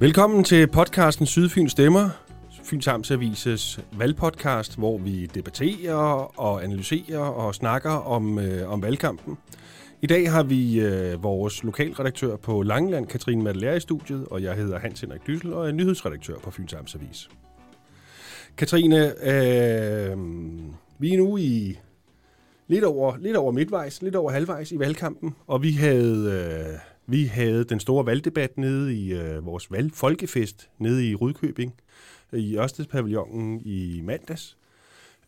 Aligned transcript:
Velkommen 0.00 0.44
til 0.44 0.66
podcasten 0.66 1.26
Sydfyn 1.26 1.68
Stemmer, 1.68 2.08
Fyns 2.64 2.88
Amtsavises 2.88 3.80
valgpodcast, 3.98 4.78
hvor 4.78 4.98
vi 4.98 5.26
debatterer 5.26 5.94
og 6.40 6.64
analyserer 6.64 7.18
og 7.18 7.54
snakker 7.54 7.90
om, 7.90 8.38
øh, 8.38 8.72
om 8.72 8.82
valgkampen. 8.82 9.38
I 10.02 10.06
dag 10.06 10.30
har 10.30 10.42
vi 10.42 10.80
øh, 10.80 11.22
vores 11.22 11.64
lokalredaktør 11.64 12.36
på 12.36 12.62
Langeland, 12.62 13.06
Katrine 13.06 13.42
Madeleine, 13.42 13.76
i 13.76 13.80
studiet, 13.80 14.26
og 14.30 14.42
jeg 14.42 14.54
hedder 14.54 14.78
Hans 14.78 15.00
Henrik 15.00 15.26
Dyssel 15.26 15.52
og 15.52 15.68
er 15.68 15.72
nyhedsredaktør 15.72 16.38
på 16.38 16.50
Fyns 16.50 16.74
Amtsavis. 16.74 17.28
Katrine, 18.56 19.06
øh, 19.06 20.18
vi 20.98 21.14
er 21.14 21.18
nu 21.18 21.36
i 21.36 21.78
lidt 22.68 22.84
over, 22.84 23.16
lidt 23.16 23.36
over 23.36 23.52
midtvejs, 23.52 24.02
lidt 24.02 24.16
over 24.16 24.30
halvvejs 24.30 24.72
i 24.72 24.78
valgkampen, 24.78 25.34
og 25.46 25.62
vi 25.62 25.72
havde... 25.72 26.70
Øh, 26.72 26.78
vi 27.10 27.24
havde 27.24 27.64
den 27.64 27.80
store 27.80 28.06
valgdebat 28.06 28.58
nede 28.58 28.94
i 28.94 29.12
øh, 29.12 29.46
vores 29.46 29.72
valgfolkefest 29.72 30.70
nede 30.78 31.08
i 31.10 31.14
Rudkøbing, 31.14 31.74
i 32.32 32.56
Ørstedspavillonen 32.56 33.60
i 33.64 34.00
mandags. 34.04 34.56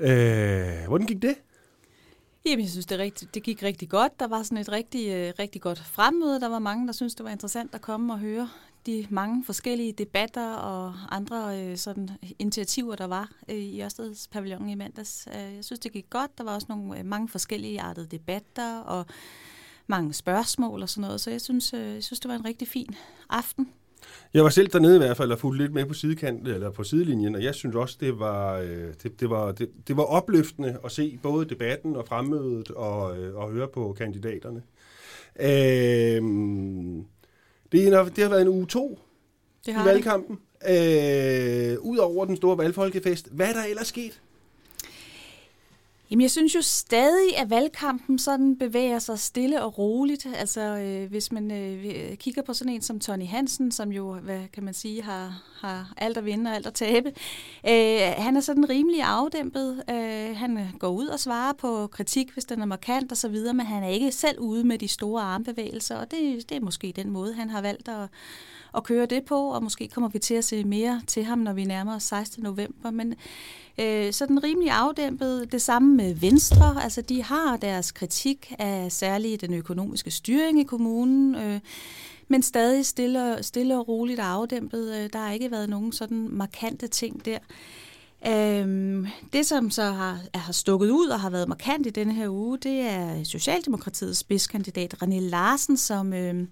Øh, 0.01 0.87
hvordan 0.89 1.07
gik 1.07 1.23
det? 1.23 1.35
Jamen, 2.47 2.61
jeg 2.61 2.71
synes, 2.71 2.87
det, 2.87 2.99
rigtig, 2.99 3.35
det 3.35 3.43
gik 3.43 3.63
rigtig 3.63 3.89
godt. 3.89 4.21
Der 4.21 4.27
var 4.27 4.43
sådan 4.43 4.59
et 4.59 4.73
rigtig, 4.73 5.09
øh, 5.09 5.33
rigtig 5.39 5.61
godt 5.61 5.79
fremmøde. 5.79 6.41
Der 6.41 6.49
var 6.49 6.59
mange, 6.59 6.87
der 6.87 6.93
synes 6.93 7.15
det 7.15 7.25
var 7.25 7.31
interessant 7.31 7.75
at 7.75 7.81
komme 7.81 8.13
og 8.13 8.19
høre 8.19 8.49
de 8.87 9.07
mange 9.11 9.45
forskellige 9.45 9.93
debatter 9.93 10.55
og 10.55 10.95
andre 11.11 11.61
øh, 11.61 11.77
sådan 11.77 12.11
initiativer, 12.39 12.97
der 12.97 13.07
var 13.07 13.31
øh, 13.49 13.57
i 13.57 13.83
Ørsteds 13.83 14.29
pavillon 14.29 14.69
i 14.69 14.75
mandags. 14.75 15.29
Øh, 15.35 15.55
jeg 15.55 15.65
synes, 15.65 15.81
det 15.81 15.93
gik 15.93 16.11
godt. 16.11 16.39
Der 16.39 16.45
var 16.45 16.55
også 16.55 16.67
nogle 16.69 16.99
øh, 16.99 17.07
mange 17.07 17.29
forskellige 17.29 17.81
artede 17.81 18.07
debatter 18.07 18.79
og 18.79 19.07
mange 19.87 20.13
spørgsmål 20.13 20.83
og 20.83 20.89
sådan 20.89 21.03
noget. 21.03 21.21
Så 21.21 21.31
jeg 21.31 21.41
synes, 21.41 21.75
øh, 21.75 21.95
jeg 21.95 22.03
synes 22.03 22.21
det 22.21 22.29
var 22.29 22.35
en 22.35 22.45
rigtig 22.45 22.69
fin 22.69 22.95
aften. 23.31 23.69
Jeg 24.35 24.45
var 24.45 24.51
selv 24.51 24.69
dernede 24.69 24.95
i 24.95 24.99
hvert 24.99 25.17
fald 25.17 25.33
og 25.33 25.39
fulgte 25.39 25.65
lidt 25.65 25.75
med 25.75 25.87
på 25.87 25.95
sidekanten 25.95 26.47
eller 26.47 26.71
på 26.71 26.85
sidelinjen, 26.85 27.35
og 27.35 27.43
jeg 27.43 27.55
synes 27.55 27.77
også, 27.77 27.97
det 28.01 28.19
var, 28.19 28.59
øh, 28.59 28.95
det, 29.03 29.21
det, 29.21 29.31
var, 29.31 29.53
det, 29.53 29.71
det 29.89 29.97
var 29.97 30.03
opløftende 30.03 30.79
at 30.85 30.93
se 30.93 31.19
både 31.23 31.45
debatten 31.45 31.97
og 31.97 32.09
fremmødet 32.09 32.71
og, 32.71 33.19
øh, 33.19 33.37
og 33.37 33.51
høre 33.51 33.69
på 33.69 33.95
kandidaterne. 33.99 34.63
Øh, 35.41 36.23
det, 37.73 37.89
er, 37.89 38.05
det 38.05 38.19
har 38.25 38.29
været 38.29 38.43
en 38.43 38.49
uge 38.49 38.67
to 38.67 38.99
det 39.67 39.75
har 39.75 39.83
i 39.83 39.87
valgkampen. 39.87 40.39
Øh, 40.69 41.79
Udover 41.81 42.25
den 42.25 42.37
store 42.37 42.59
valgfolkefest, 42.59 43.29
hvad 43.33 43.49
er 43.49 43.53
der 43.53 43.65
ellers 43.65 43.87
sket? 43.87 44.23
Jamen, 46.13 46.23
jeg 46.23 46.31
synes 46.31 46.55
jo 46.55 46.63
stadig, 46.63 47.39
at 47.39 47.51
valgkampen 47.51 48.19
sådan 48.19 48.59
bevæger 48.59 48.99
sig 48.99 49.19
stille 49.19 49.63
og 49.63 49.79
roligt. 49.79 50.27
Altså, 50.35 50.61
øh, 50.61 51.11
hvis 51.11 51.33
man 51.33 51.51
øh, 51.51 51.87
øh, 51.87 52.17
kigger 52.17 52.43
på 52.43 52.55
sådan 52.55 52.73
en 52.73 52.83
som 52.83 53.01
Tony 53.01 53.27
Hansen, 53.27 53.73
som 53.73 53.93
jo, 53.93 54.15
hvad 54.15 54.41
kan 54.53 54.65
man 54.65 54.75
sige, 54.75 55.03
har, 55.03 55.43
har 55.61 55.93
alt 55.97 56.17
at 56.17 56.25
vinde 56.25 56.51
og 56.51 56.55
alt 56.55 56.67
at 56.67 56.75
tabe. 56.75 57.09
Øh, 57.69 58.01
han 58.17 58.37
er 58.37 58.41
sådan 58.41 58.69
rimelig 58.69 59.03
afdæmpet. 59.03 59.83
Øh, 59.91 60.37
han 60.37 60.69
går 60.79 60.89
ud 60.89 61.07
og 61.07 61.21
svarer 61.21 61.53
på 61.53 61.87
kritik, 61.87 62.33
hvis 62.33 62.45
den 62.45 62.63
er 62.63 62.67
markant 62.67 63.13
og 63.13 63.17
så 63.17 63.29
videre, 63.29 63.55
men 63.55 63.67
han 63.67 63.83
er 63.83 63.89
ikke 63.89 64.13
selv 64.13 64.39
ude 64.39 64.65
med 64.65 64.79
de 64.79 64.89
store 64.89 65.23
armbevægelser, 65.23 65.97
og 65.97 66.11
det, 66.11 66.49
det 66.49 66.57
er 66.57 66.61
måske 66.61 66.93
den 66.97 67.11
måde, 67.11 67.35
han 67.35 67.51
har 67.51 67.61
valgt 67.61 67.89
at, 67.89 68.09
at 68.77 68.85
køre 68.85 69.07
det 69.07 69.25
på, 69.25 69.49
og 69.49 69.63
måske 69.63 69.89
kommer 69.89 70.09
vi 70.09 70.19
til 70.19 70.35
at 70.35 70.45
se 70.45 70.65
mere 70.65 71.03
til 71.07 71.25
ham, 71.25 71.39
når 71.39 71.53
vi 71.53 71.65
nærmer 71.65 71.97
os 71.97 72.03
16. 72.03 72.43
november. 72.43 72.91
Men 72.91 73.15
øh, 73.79 74.13
sådan 74.13 74.45
rimelig 74.45 74.71
afdæmpet. 74.71 75.53
Det 75.53 75.63
samme 75.63 75.97
med 75.97 76.15
Venstre. 76.15 76.83
Altså, 76.83 77.01
de 77.01 77.23
har 77.23 77.57
deres 77.57 77.93
kritik 77.93 78.55
af 78.59 78.93
særligt 78.93 79.41
den 79.41 79.55
økonomiske 79.55 80.11
styring 80.11 80.61
i 80.61 80.65
kommunen, 80.65 81.35
øh, 81.35 81.61
men 82.29 82.43
stadig 82.43 82.87
stille, 82.87 83.39
stille 83.43 83.79
og 83.79 83.89
roligt 83.89 84.21
og 84.21 84.27
afdæmpet. 84.27 84.95
Øh, 84.97 85.11
der 85.13 85.19
har 85.19 85.33
ikke 85.33 85.51
været 85.51 85.69
nogen 85.69 85.93
sådan 85.93 86.29
markante 86.31 86.89
ting 86.89 87.25
der. 87.25 87.39
Øhm, 88.27 89.07
det, 89.33 89.47
som 89.47 89.71
så 89.71 89.83
har, 89.83 90.21
har 90.35 90.53
stukket 90.53 90.91
ud 90.91 91.09
og 91.09 91.21
har 91.21 91.31
været 91.31 91.49
markant 91.49 91.87
i 91.87 91.91
denne 91.91 92.15
her 92.15 92.29
uge, 92.29 92.59
det 92.59 92.81
er 92.81 93.25
Socialdemokratiets 93.25 94.19
spidskandidat 94.19 94.95
René 95.03 95.21
Larsen, 95.21 95.77
som 95.77 96.13
øh, 96.13 96.47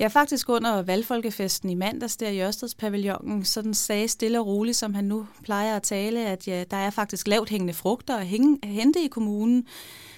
Ja, 0.00 0.08
faktisk 0.08 0.48
under 0.48 0.82
valgfolkefesten 0.82 1.70
i 1.70 1.74
mandags 1.74 2.16
der 2.16 2.28
i 2.28 2.42
Ørstedspavillonen, 2.42 3.44
sådan 3.44 3.74
sagde 3.74 4.08
stille 4.08 4.40
og 4.40 4.46
roligt, 4.46 4.76
som 4.76 4.94
han 4.94 5.04
nu 5.04 5.26
plejer 5.42 5.76
at 5.76 5.82
tale, 5.82 6.26
at 6.26 6.48
ja, 6.48 6.64
der 6.70 6.76
er 6.76 6.90
faktisk 6.90 7.28
lavt 7.28 7.48
hængende 7.48 7.74
frugter 7.74 8.16
at 8.16 8.26
hente 8.64 9.04
i 9.04 9.08
kommunen, 9.08 9.66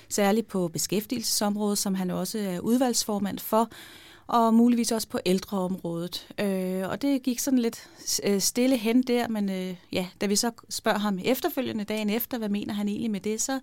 særligt 0.09 0.49
på 0.49 0.69
beskæftigelsesområdet, 0.69 1.79
som 1.79 1.95
han 1.95 2.11
også 2.11 2.39
er 2.39 2.61
udvalgsformand 2.61 3.39
for, 3.39 3.71
og 4.27 4.55
muligvis 4.55 4.93
også 4.93 5.09
på 5.09 5.19
ældreområdet. 5.27 6.29
Øh, 6.41 6.89
og 6.89 7.03
det 7.03 7.23
gik 7.23 7.39
sådan 7.39 7.59
lidt 7.59 7.89
øh, 8.25 8.41
stille 8.41 8.77
hen 8.77 9.03
der, 9.03 9.29
men 9.29 9.51
øh, 9.51 9.77
ja, 9.93 10.07
da 10.21 10.27
vi 10.27 10.37
så 10.37 10.51
spørger 10.71 10.99
ham 10.99 11.19
efterfølgende 11.25 11.85
dagen 11.85 12.11
efter, 12.11 12.39
hvad 12.39 12.49
mener 12.49 12.75
han 12.75 12.89
egentlig 12.89 13.11
med 13.11 13.21
det, 13.21 13.43
så 13.43 13.61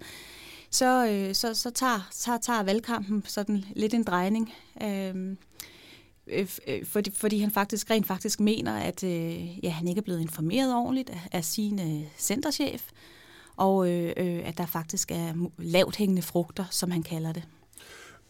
så, 0.71 1.07
øh, 1.07 1.35
så, 1.35 1.53
så 1.53 1.69
tager, 1.69 2.07
tager, 2.11 2.37
tager 2.37 2.63
valgkampen 2.63 3.23
sådan 3.27 3.65
lidt 3.75 3.93
en 3.93 4.03
drejning. 4.03 4.53
Øh, 4.83 5.35
Øh, 6.31 6.47
øh, 6.67 6.85
fordi, 6.85 7.11
fordi 7.11 7.39
han 7.39 7.51
faktisk 7.51 7.89
rent 7.89 8.07
faktisk 8.07 8.39
mener, 8.39 8.77
at 8.77 9.03
øh, 9.03 9.65
ja, 9.65 9.69
han 9.69 9.87
ikke 9.87 9.99
er 9.99 10.03
blevet 10.03 10.21
informeret 10.21 10.75
ordentligt 10.75 11.09
af, 11.09 11.21
af 11.31 11.45
sin 11.45 11.79
øh, 11.79 12.07
centerchef, 12.17 12.83
og 13.55 13.89
øh, 13.89 14.13
øh, 14.17 14.47
at 14.47 14.57
der 14.57 14.65
faktisk 14.65 15.11
er 15.11 15.49
lavt 15.57 15.95
hængende 15.95 16.21
frugter, 16.21 16.65
som 16.71 16.91
han 16.91 17.03
kalder 17.03 17.33
det. 17.33 17.43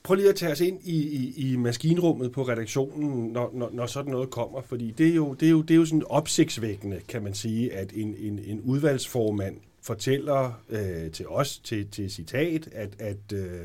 Prøv 0.04 0.16
lige 0.16 0.30
at 0.30 0.36
tage 0.36 0.52
os 0.52 0.62
ind 0.62 0.80
i, 0.84 0.98
i, 1.08 1.52
i 1.52 1.56
maskinrummet 1.56 2.32
på 2.32 2.44
redaktionen, 2.44 3.34
når, 3.34 3.52
når, 3.54 3.70
når 3.74 3.86
sådan 3.86 4.12
noget 4.12 4.30
kommer, 4.30 4.62
fordi 4.62 4.92
det 4.92 5.08
er 5.08 5.16
jo, 5.16 5.34
det 5.34 5.46
er 5.46 5.50
jo, 5.50 5.62
det 5.62 5.72
er 5.72 5.76
jo 5.76 5.86
sådan 5.86 6.04
opsigtsvækkende, 6.06 7.00
kan 7.08 7.24
man 7.24 7.34
sige, 7.34 7.74
at 7.74 7.92
en, 7.96 8.16
en, 8.20 8.40
en 8.40 8.62
udvalgsformand 8.62 9.58
fortæller 9.81 10.62
øh, 10.70 11.12
til 11.12 11.28
os, 11.28 11.58
til, 11.58 11.88
til 11.92 12.12
citat, 12.12 12.70
at, 12.72 12.90
at, 13.00 13.34
øh, 13.34 13.62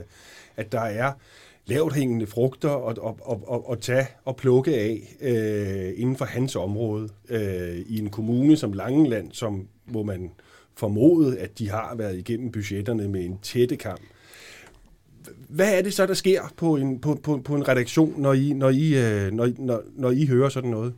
at 0.56 0.72
der 0.72 0.80
er 0.80 1.12
lavt 1.66 1.94
hængende 1.94 2.26
frugter 2.26 2.88
at, 2.88 2.98
at, 3.06 3.14
at, 3.30 3.38
at, 3.52 3.60
at 3.72 3.80
tage 3.80 4.06
og 4.24 4.36
plukke 4.36 4.74
af 4.74 5.16
øh, 5.20 6.00
inden 6.00 6.16
for 6.16 6.24
hans 6.24 6.56
område 6.56 7.08
øh, 7.30 7.78
i 7.86 7.98
en 7.98 8.10
kommune 8.10 8.56
som 8.56 8.72
Langeland, 8.72 9.32
som 9.32 9.68
hvor 9.84 10.02
man 10.02 10.30
formode, 10.76 11.38
at 11.38 11.58
de 11.58 11.70
har 11.70 11.94
været 11.94 12.18
igennem 12.18 12.52
budgetterne 12.52 13.08
med 13.08 13.24
en 13.24 13.38
tætte 13.42 13.76
kamp. 13.76 14.00
Hvad 15.48 15.78
er 15.78 15.82
det 15.82 15.94
så, 15.94 16.06
der 16.06 16.14
sker 16.14 16.42
på 16.56 16.76
en, 16.76 17.00
på, 17.00 17.14
på, 17.22 17.40
på 17.44 17.54
en 17.54 17.68
redaktion, 17.68 18.14
når 18.18 18.32
I, 18.32 18.52
når, 18.52 18.70
I, 18.70 18.94
øh, 18.94 19.32
når, 19.32 19.48
når, 19.58 19.82
når 19.96 20.10
I 20.10 20.26
hører 20.26 20.48
sådan 20.48 20.70
noget? 20.70 20.94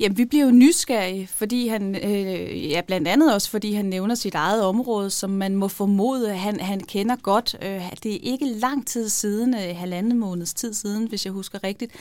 Jamen, 0.00 0.18
vi 0.18 0.24
bliver 0.24 0.44
jo 0.44 0.50
nysgerrige, 0.50 1.26
fordi 1.26 1.68
han, 1.68 1.96
øh, 1.96 2.70
ja, 2.70 2.80
blandt 2.80 3.08
andet 3.08 3.34
også, 3.34 3.50
fordi 3.50 3.72
han 3.72 3.84
nævner 3.84 4.14
sit 4.14 4.34
eget 4.34 4.62
område, 4.62 5.10
som 5.10 5.30
man 5.30 5.56
må 5.56 5.68
formode, 5.68 6.34
han, 6.34 6.60
han 6.60 6.80
kender 6.80 7.16
godt. 7.16 7.56
Øh, 7.62 7.92
det 8.02 8.14
er 8.14 8.18
ikke 8.22 8.46
lang 8.46 8.86
tid 8.86 9.08
siden, 9.08 9.54
øh, 9.54 9.76
halvanden 9.76 10.18
måneds 10.18 10.54
tid 10.54 10.74
siden, 10.74 11.08
hvis 11.08 11.24
jeg 11.24 11.32
husker 11.32 11.64
rigtigt, 11.64 11.92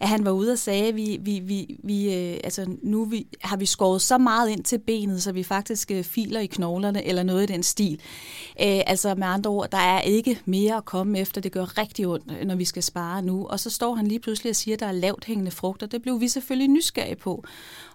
at 0.00 0.08
han 0.08 0.24
var 0.24 0.30
ude 0.30 0.52
og 0.52 0.58
sagde, 0.58 0.88
at 0.88 0.96
vi, 0.96 1.18
vi, 1.20 1.38
vi, 1.38 1.80
vi, 1.82 2.14
øh, 2.14 2.40
altså, 2.44 2.76
nu 2.82 3.04
vi, 3.04 3.26
har 3.40 3.56
vi 3.56 3.66
skåret 3.66 4.02
så 4.02 4.18
meget 4.18 4.50
ind 4.50 4.64
til 4.64 4.78
benet, 4.78 5.22
så 5.22 5.32
vi 5.32 5.42
faktisk 5.42 5.90
øh, 5.90 6.04
filer 6.04 6.40
i 6.40 6.46
knoglerne, 6.46 7.04
eller 7.04 7.22
noget 7.22 7.50
i 7.50 7.52
den 7.52 7.62
stil. 7.62 8.00
Øh, 8.60 8.80
altså 8.86 9.14
med 9.14 9.26
andre 9.26 9.50
ord, 9.50 9.70
der 9.70 9.78
er 9.78 10.00
ikke 10.00 10.40
mere 10.44 10.76
at 10.76 10.84
komme 10.84 11.18
efter. 11.18 11.40
Det 11.40 11.52
gør 11.52 11.78
rigtig 11.78 12.06
ondt, 12.06 12.32
øh, 12.40 12.46
når 12.46 12.54
vi 12.54 12.64
skal 12.64 12.82
spare 12.82 13.22
nu. 13.22 13.46
Og 13.46 13.60
så 13.60 13.70
står 13.70 13.94
han 13.94 14.06
lige 14.06 14.20
pludselig 14.20 14.50
og 14.50 14.56
siger, 14.56 14.74
at 14.74 14.80
der 14.80 14.86
er 14.86 14.92
lavt 14.92 15.24
hængende 15.24 15.50
frugter. 15.50 15.86
Det 15.86 16.02
blev 16.02 16.20
vi 16.20 16.28
selvfølgelig 16.28 16.68
nysgerrige 16.68 17.16
på 17.16 17.44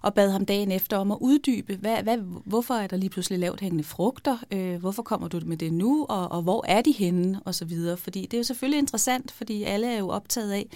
og 0.02 0.14
bad 0.14 0.30
ham 0.30 0.46
dagen 0.46 0.72
efter 0.72 0.97
om 0.97 1.12
at 1.12 1.18
uddybe, 1.22 1.75
hvad, 1.75 2.03
hvad, 2.03 2.18
hvorfor 2.46 2.74
er 2.74 2.88
der 2.88 2.97
lige 2.97 3.09
pludselig 3.09 3.40
lavt 3.40 3.59
hængende 3.59 3.84
frugter, 3.84 4.38
øh, 4.52 4.75
hvorfor 4.75 5.03
kommer 5.03 5.28
du 5.28 5.40
med 5.46 5.58
det 5.58 5.74
nu, 5.74 6.06
og, 6.09 6.31
og 6.31 6.41
hvor 6.41 6.66
er 6.68 6.81
de 6.81 6.91
henne, 6.91 7.40
og 7.46 7.56
så 7.56 7.66
videre. 7.66 7.97
Fordi 7.97 8.22
det 8.22 8.34
er 8.34 8.38
jo 8.38 8.44
selvfølgelig 8.44 8.79
interessant, 8.79 9.32
fordi 9.32 9.64
alle 9.64 9.88
er 9.88 10.00
jo 10.00 10.09
optaget 10.09 10.52
af, 10.52 10.67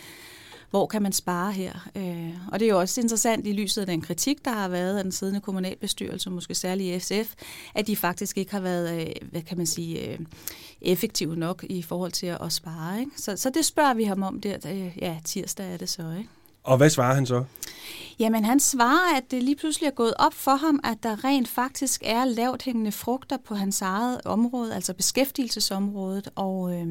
hvor 0.69 0.87
kan 0.87 1.01
man 1.01 1.13
spare 1.13 1.51
her? 1.51 1.89
Øh, 1.95 2.33
og 2.51 2.59
det 2.59 2.65
er 2.65 2.69
jo 2.69 2.79
også 2.79 3.01
interessant 3.01 3.47
i 3.47 3.51
lyset 3.51 3.81
af 3.81 3.87
den 3.87 4.01
kritik, 4.01 4.45
der 4.45 4.51
har 4.51 4.67
været 4.67 4.97
af 4.97 5.03
den 5.03 5.11
siddende 5.11 5.41
kommunalbestyrelse, 5.41 6.29
måske 6.29 6.55
særligt 6.55 7.03
SF, 7.03 7.33
at 7.75 7.87
de 7.87 7.95
faktisk 7.95 8.37
ikke 8.37 8.51
har 8.51 8.59
været, 8.59 9.01
øh, 9.01 9.29
hvad 9.31 9.41
kan 9.41 9.57
man 9.57 9.67
sige, 9.67 10.09
øh, 10.09 10.19
effektive 10.81 11.35
nok 11.35 11.65
i 11.69 11.81
forhold 11.81 12.11
til 12.11 12.27
at, 12.27 12.37
at 12.41 12.53
spare. 12.53 12.99
Ikke? 12.99 13.11
Så, 13.15 13.35
så 13.35 13.49
det 13.49 13.65
spørger 13.65 13.93
vi 13.93 14.03
ham 14.03 14.23
om 14.23 14.41
der, 14.41 14.57
øh, 14.65 14.97
ja, 14.97 15.17
tirsdag 15.25 15.73
er 15.73 15.77
det 15.77 15.89
så. 15.89 16.11
Ikke? 16.17 16.29
Og 16.63 16.77
hvad 16.77 16.89
svarer 16.89 17.15
han 17.15 17.25
så? 17.25 17.43
Jamen 18.19 18.45
han 18.45 18.59
svarer, 18.59 19.17
at 19.17 19.31
det 19.31 19.43
lige 19.43 19.55
pludselig 19.55 19.87
er 19.87 19.91
gået 19.91 20.13
op 20.19 20.33
for 20.33 20.55
ham, 20.55 20.79
at 20.83 20.97
der 21.03 21.23
rent 21.23 21.47
faktisk 21.47 22.01
er 22.05 22.25
lavt 22.25 22.63
hængende 22.63 22.91
frugter 22.91 23.37
på 23.37 23.55
hans 23.55 23.81
eget 23.81 24.21
område, 24.25 24.75
altså 24.75 24.93
beskæftigelsesområdet, 24.93 26.29
og 26.35 26.73
øh, 26.73 26.87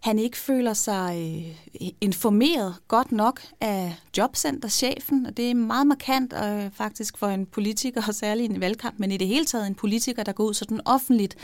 han 0.00 0.18
ikke 0.18 0.36
føler 0.36 0.72
sig 0.72 1.44
øh, 1.80 1.88
informeret 2.00 2.74
godt 2.88 3.12
nok 3.12 3.40
af 3.60 3.94
jobcenterchefen, 4.18 5.26
og 5.26 5.36
det 5.36 5.50
er 5.50 5.54
meget 5.54 5.86
markant 5.86 6.34
øh, 6.44 6.70
faktisk 6.72 7.18
for 7.18 7.26
en 7.26 7.46
politiker, 7.46 8.02
og 8.08 8.14
særligt 8.14 8.52
en 8.52 8.60
valgkamp, 8.60 8.98
men 8.98 9.12
i 9.12 9.16
det 9.16 9.26
hele 9.26 9.44
taget 9.44 9.66
en 9.66 9.74
politiker, 9.74 10.22
der 10.22 10.32
går 10.32 10.44
ud 10.44 10.54
sådan 10.54 10.80
offentligt 10.84 11.36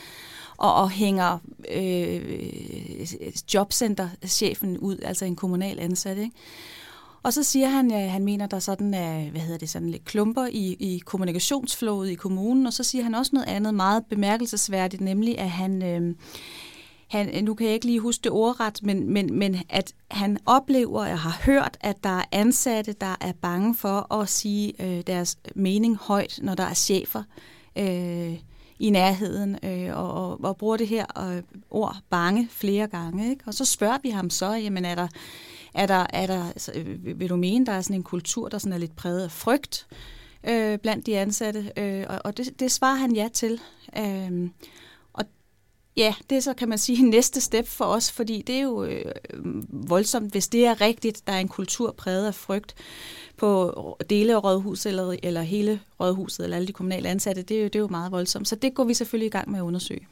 og, 0.57 0.75
og 0.75 0.91
hænger 0.91 1.39
øh, 1.75 2.49
jobcenterchefen 3.55 4.79
ud, 4.79 4.99
altså 5.03 5.25
en 5.25 5.37
kommunal 5.37 5.81
ansat. 5.81 6.19
Ikke? 6.19 6.33
Og 7.25 7.33
så 7.33 7.43
siger 7.43 7.69
han, 7.69 7.91
at 7.91 8.11
han 8.11 8.25
mener, 8.25 8.47
der 8.47 8.59
sådan 8.59 8.95
er, 8.95 9.31
hvad 9.31 9.41
hedder 9.41 9.59
det, 9.59 9.69
sådan 9.69 9.91
lidt 9.91 10.05
klumper 10.05 10.47
i, 10.47 10.77
i 10.79 10.99
kommunikationsflowet 10.99 12.11
i 12.11 12.15
kommunen, 12.15 12.67
og 12.67 12.73
så 12.73 12.85
siger 12.85 13.05
han 13.05 13.15
også 13.15 13.31
noget 13.35 13.49
andet 13.49 13.75
meget 13.75 14.05
bemærkelsesværdigt, 14.07 15.03
nemlig 15.03 15.39
at 15.39 15.51
han, 15.51 15.83
øh, 15.83 16.15
han, 17.15 17.45
nu 17.45 17.55
kan 17.55 17.67
jeg 17.67 17.75
ikke 17.75 17.87
lige 17.87 18.01
huske 18.01 18.25
det 18.25 18.33
ordret, 18.33 18.83
men, 18.83 19.13
men, 19.13 19.35
men 19.35 19.57
at 19.69 19.95
han 20.11 20.39
oplever 20.47 21.01
og 21.01 21.19
har 21.19 21.41
hørt, 21.45 21.77
at 21.81 22.05
der 22.05 22.19
er 22.19 22.25
ansatte, 22.33 22.93
der 22.93 23.17
er 23.21 23.33
bange 23.33 23.75
for 23.75 24.15
at 24.15 24.29
sige 24.29 24.83
øh, 24.83 25.03
deres 25.07 25.39
mening 25.55 25.97
højt, 25.97 26.39
når 26.43 26.55
der 26.55 26.65
er 26.65 26.75
chefer 26.75 27.23
øh, 27.79 28.35
i 28.79 28.91
nærheden, 28.91 29.59
øh, 29.63 29.97
og, 29.97 30.13
og, 30.13 30.45
og 30.45 30.57
bruger 30.57 30.77
det 30.77 30.89
her 30.89 31.31
øh, 31.31 31.43
ord 31.71 31.97
bange 32.11 32.49
flere 32.51 32.87
gange. 32.87 33.31
Ikke? 33.31 33.45
Og 33.47 33.55
så 33.55 33.65
spørger 33.65 33.99
vi 34.03 34.11
ham 34.11 34.31
så, 34.31 34.53
jamen 34.53 34.85
er 34.85 34.95
der, 34.95 35.09
er 35.75 35.87
der, 35.87 36.07
er 36.11 36.27
der 36.27 36.45
altså, 36.47 36.73
vil 37.17 37.29
du 37.29 37.37
mene, 37.37 37.67
der 37.67 37.73
er 37.73 37.81
sådan 37.81 37.97
en 37.97 38.03
kultur, 38.03 38.49
der 38.49 38.59
sådan 38.59 38.73
er 38.73 38.79
lidt 38.79 38.97
præget 38.97 39.25
af 39.25 39.31
frygt 39.31 39.87
øh, 40.49 40.79
blandt 40.79 41.07
de 41.07 41.19
ansatte? 41.19 41.73
Øh, 41.77 42.05
og 42.09 42.21
og 42.25 42.37
det, 42.37 42.61
det 42.61 42.73
svarer 42.73 42.97
han 42.97 43.15
ja 43.15 43.29
til. 43.33 43.61
Øh, 43.99 44.49
Ja, 45.97 46.15
det 46.31 46.37
er 46.37 46.41
så, 46.41 46.55
kan 46.55 46.69
man 46.69 46.79
sige, 46.79 47.03
næste 47.11 47.41
step 47.41 47.67
for 47.67 47.85
os, 47.85 48.13
fordi 48.13 48.43
det 48.43 48.55
er 48.55 48.61
jo 48.61 48.85
øh, 48.85 49.13
voldsomt, 49.89 50.33
hvis 50.33 50.49
det 50.49 50.67
er 50.67 50.81
rigtigt, 50.81 51.27
der 51.27 51.33
er 51.33 51.41
en 51.41 51.49
kultur 51.49 51.93
præget 51.93 52.27
af 52.27 52.35
frygt 52.35 52.75
på 53.37 53.99
dele 54.11 54.35
af 54.35 54.45
rådhuset, 54.45 54.91
eller, 54.91 55.17
eller 55.23 55.43
hele 55.43 55.81
rådhuset, 56.01 56.45
eller 56.45 56.57
alle 56.57 56.67
de 56.67 56.73
kommunale 56.73 57.09
ansatte, 57.09 57.43
det 57.43 57.57
er, 57.57 57.61
jo, 57.61 57.67
det 57.67 57.77
er 57.77 57.81
jo 57.81 57.89
meget 57.89 58.13
voldsomt. 58.13 58.49
Så 58.49 58.57
det 58.57 58.75
går 58.75 58.85
vi 58.85 58.95
selvfølgelig 58.95 59.27
i 59.27 59.31
gang 59.31 59.51
med 59.51 59.59
at 59.59 59.63
undersøge. 59.63 60.07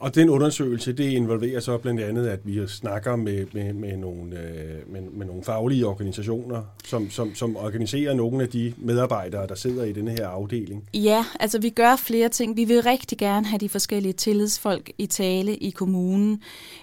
Og 0.00 0.14
den 0.14 0.28
undersøgelse, 0.28 0.92
det 0.92 1.10
involverer 1.10 1.60
så 1.60 1.78
blandt 1.78 2.00
andet, 2.00 2.26
at 2.26 2.40
vi 2.44 2.68
snakker 2.68 3.16
med, 3.16 3.46
med, 3.52 3.72
med, 3.72 3.96
nogle, 3.96 4.38
øh, 4.38 4.92
med, 4.92 5.00
med 5.02 5.26
nogle 5.26 5.42
faglige 5.42 5.86
organisationer, 5.86 6.62
som, 6.84 7.10
som, 7.10 7.34
som 7.34 7.56
organiserer 7.56 8.14
nogle 8.14 8.42
af 8.42 8.48
de 8.48 8.74
medarbejdere, 8.78 9.46
der 9.46 9.54
sidder 9.54 9.84
i 9.84 9.92
denne 9.92 10.10
her 10.10 10.28
afdeling. 10.28 10.84
Ja, 10.94 11.24
altså 11.40 11.60
vi 11.60 11.70
gør 11.70 11.96
flere 11.96 12.28
ting. 12.28 12.56
Vi 12.56 12.64
vil 12.64 12.82
rigtig 12.82 13.18
gerne 13.18 13.46
have 13.46 13.58
de 13.58 13.68
forskellige 13.68 14.12
tillidsfolk 14.12 14.90
i 14.98 15.06
tale 15.06 15.56
i 15.56 15.70
kommunen. 15.70 16.42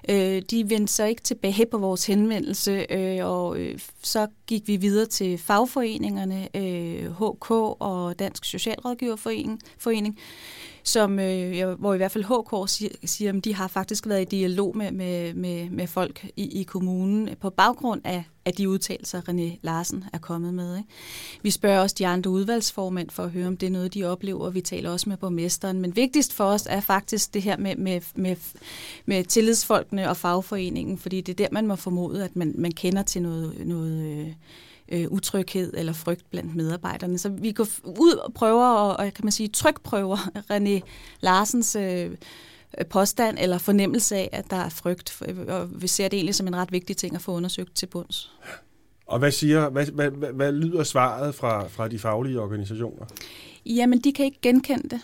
Øh, 0.10 0.42
de 0.52 0.70
vendte 0.70 0.94
så 0.94 1.06
ikke 1.06 1.22
tilbage 1.22 1.66
på 1.72 1.78
vores 1.78 2.06
henvendelse, 2.06 2.86
øh, 2.90 3.26
og 3.26 3.58
øh, 3.60 3.80
så 4.02 4.28
gik 4.48 4.68
vi 4.68 4.76
videre 4.76 5.06
til 5.06 5.38
fagforeningerne, 5.38 6.48
øh, 6.56 7.12
HK 7.12 7.52
og 7.52 8.20
Dansk 8.20 8.46
Socialrådgiverforening, 8.46 9.62
forening, 9.78 10.20
som, 10.88 11.20
øh, 11.20 11.80
hvor 11.80 11.94
i 11.94 11.98
hvert 11.98 12.12
fald 12.12 12.24
HK 12.24 12.70
siger, 12.70 12.90
siger, 13.04 13.34
at 13.38 13.46
de 13.46 13.56
har 13.56 13.68
faktisk 13.68 14.08
været 14.08 14.22
i 14.22 14.26
dialog 14.26 14.78
med, 14.78 14.92
med, 14.92 15.34
med, 15.34 15.70
med 15.70 15.88
folk 15.88 16.28
i, 16.36 16.60
i 16.60 16.64
kommunen 16.64 17.30
på 17.42 17.50
baggrund 17.50 18.02
af, 18.04 18.24
af 18.46 18.54
de 18.54 18.70
udtalelser, 18.70 19.22
René 19.22 19.60
Larsen 19.62 20.04
er 20.14 20.18
kommet 20.18 20.54
med. 20.54 20.78
Ikke? 20.78 20.90
Vi 21.42 21.52
spørger 21.52 21.80
også 21.80 21.96
de 22.00 22.08
andre 22.08 22.32
udvalgsformænd 22.32 23.10
for 23.10 23.24
at 23.24 23.32
høre, 23.32 23.48
om 23.48 23.58
det 23.58 23.68
er 23.68 23.72
noget, 23.72 23.94
de 23.94 24.04
oplever. 24.04 24.50
Vi 24.50 24.62
taler 24.62 24.90
også 24.90 25.10
med 25.10 25.18
borgmesteren. 25.18 25.82
Men 25.82 25.96
vigtigst 25.96 26.34
for 26.34 26.44
os 26.44 26.68
er 26.70 26.80
faktisk 26.80 27.34
det 27.34 27.42
her 27.42 27.58
med, 27.58 27.76
med, 27.76 28.02
med, 28.16 28.36
med 29.06 29.24
tillidsfolkene 29.24 30.10
og 30.10 30.18
fagforeningen, 30.18 30.98
fordi 30.98 31.22
det 31.22 31.34
er 31.34 31.46
der, 31.46 31.48
man 31.52 31.68
må 31.68 31.76
formode, 31.76 32.24
at 32.24 32.36
man, 32.36 32.54
man 32.58 32.72
kender 32.72 33.04
til 33.04 33.22
noget, 33.22 33.68
noget 33.68 34.20
øh, 34.20 34.34
øh, 34.90 35.02
øh, 35.02 35.08
utryghed 35.12 35.74
eller 35.78 35.94
frygt 35.94 36.30
blandt 36.30 36.56
medarbejderne. 36.56 37.18
Så 37.18 37.30
vi 37.30 37.52
går 37.52 37.68
ud 37.84 38.14
og 38.14 38.34
prøver, 38.34 38.66
og, 38.66 38.98
og 38.98 39.14
kan 39.14 39.26
man 39.26 39.32
sige, 39.32 39.50
trykprøver 39.50 40.18
René 40.52 40.88
Larsens 41.20 41.76
øh, 41.76 42.12
påstand 42.90 43.38
eller 43.40 43.58
fornemmelse 43.58 44.16
af, 44.16 44.30
at 44.32 44.46
der 44.50 44.58
er 44.58 44.70
frygt. 44.70 45.22
Og 45.48 45.82
vi 45.82 45.88
ser 45.88 46.08
det 46.08 46.18
egentlig 46.18 46.36
som 46.36 46.48
en 46.48 46.56
ret 46.56 46.72
vigtig 46.72 46.98
ting 46.98 47.16
at 47.16 47.22
få 47.22 47.32
undersøgt 47.32 47.76
til 47.76 47.86
bunds. 47.86 48.32
Og 49.06 49.20
hvad 49.20 49.32
siger, 49.32 49.70
hvad, 49.70 49.86
hvad, 49.86 50.12
hvad, 50.12 50.34
hvad 50.34 50.52
lyder 50.52 50.84
svaret 50.84 51.36
fra, 51.36 51.68
fra 51.68 51.88
de 51.88 52.00
faglige 52.00 52.42
organisationer? 52.42 53.06
Jamen, 53.66 54.00
de 54.00 54.14
kan 54.14 54.26
ikke 54.26 54.40
genkende 54.42 54.90
det. 54.90 55.02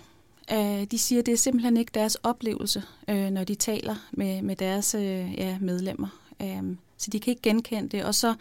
Uh, 0.52 0.84
de 0.92 1.00
siger, 1.00 1.20
at 1.20 1.26
det 1.26 1.32
er 1.32 1.38
simpelthen 1.38 1.78
ikke 1.78 1.92
deres 1.94 2.16
oplevelse, 2.16 2.84
uh, 3.08 3.30
når 3.30 3.44
de 3.44 3.56
taler 3.56 3.96
med, 4.12 4.42
med 4.42 4.56
deres 4.56 4.96
ja, 5.38 5.58
medlemmer. 5.62 6.08
Så 6.98 7.10
de 7.12 7.20
kan 7.20 7.32
ikke 7.32 7.42
genkende 7.42 7.90
det. 7.90 8.06
Og 8.06 8.16
så 8.16 8.36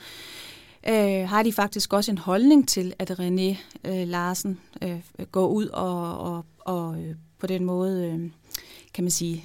øh, 0.88 1.29
har 1.29 1.43
de 1.43 1.52
faktisk 1.52 1.93
også 1.93 2.11
en 2.11 2.19
holdning 2.19 2.69
til, 2.69 2.94
at 2.99 3.11
René 3.11 3.56
øh, 3.84 4.08
Larsen 4.08 4.61
øh, 4.82 5.00
går 5.32 5.49
ud 5.49 5.67
og, 5.67 6.19
og, 6.19 6.44
og 6.58 7.02
øh, 7.02 7.14
på 7.38 7.46
den 7.46 7.64
måde, 7.64 8.06
øh, 8.06 8.31
kan 8.94 9.05
man 9.05 9.11
sige, 9.11 9.44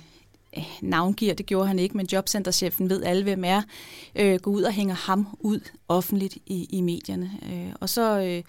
øh, 0.57 0.63
navngiver, 0.81 1.34
det 1.34 1.45
gjorde 1.45 1.68
han 1.68 1.80
ikke, 1.80 1.98
men 1.98 2.07
jobcenterchefen 2.12 2.89
ved 2.89 3.04
alle, 3.04 3.24
hvem 3.24 3.44
er, 3.44 3.62
øh, 4.16 4.39
går 4.39 4.51
ud 4.51 4.63
og 4.63 4.72
hænger 4.72 4.95
ham 4.95 5.38
ud 5.39 5.60
offentligt 5.88 6.38
i, 6.45 6.68
i 6.69 6.81
medierne. 6.81 7.31
Øh, 7.51 7.74
og 7.80 7.89
så 7.89 8.19
øh, 8.19 8.44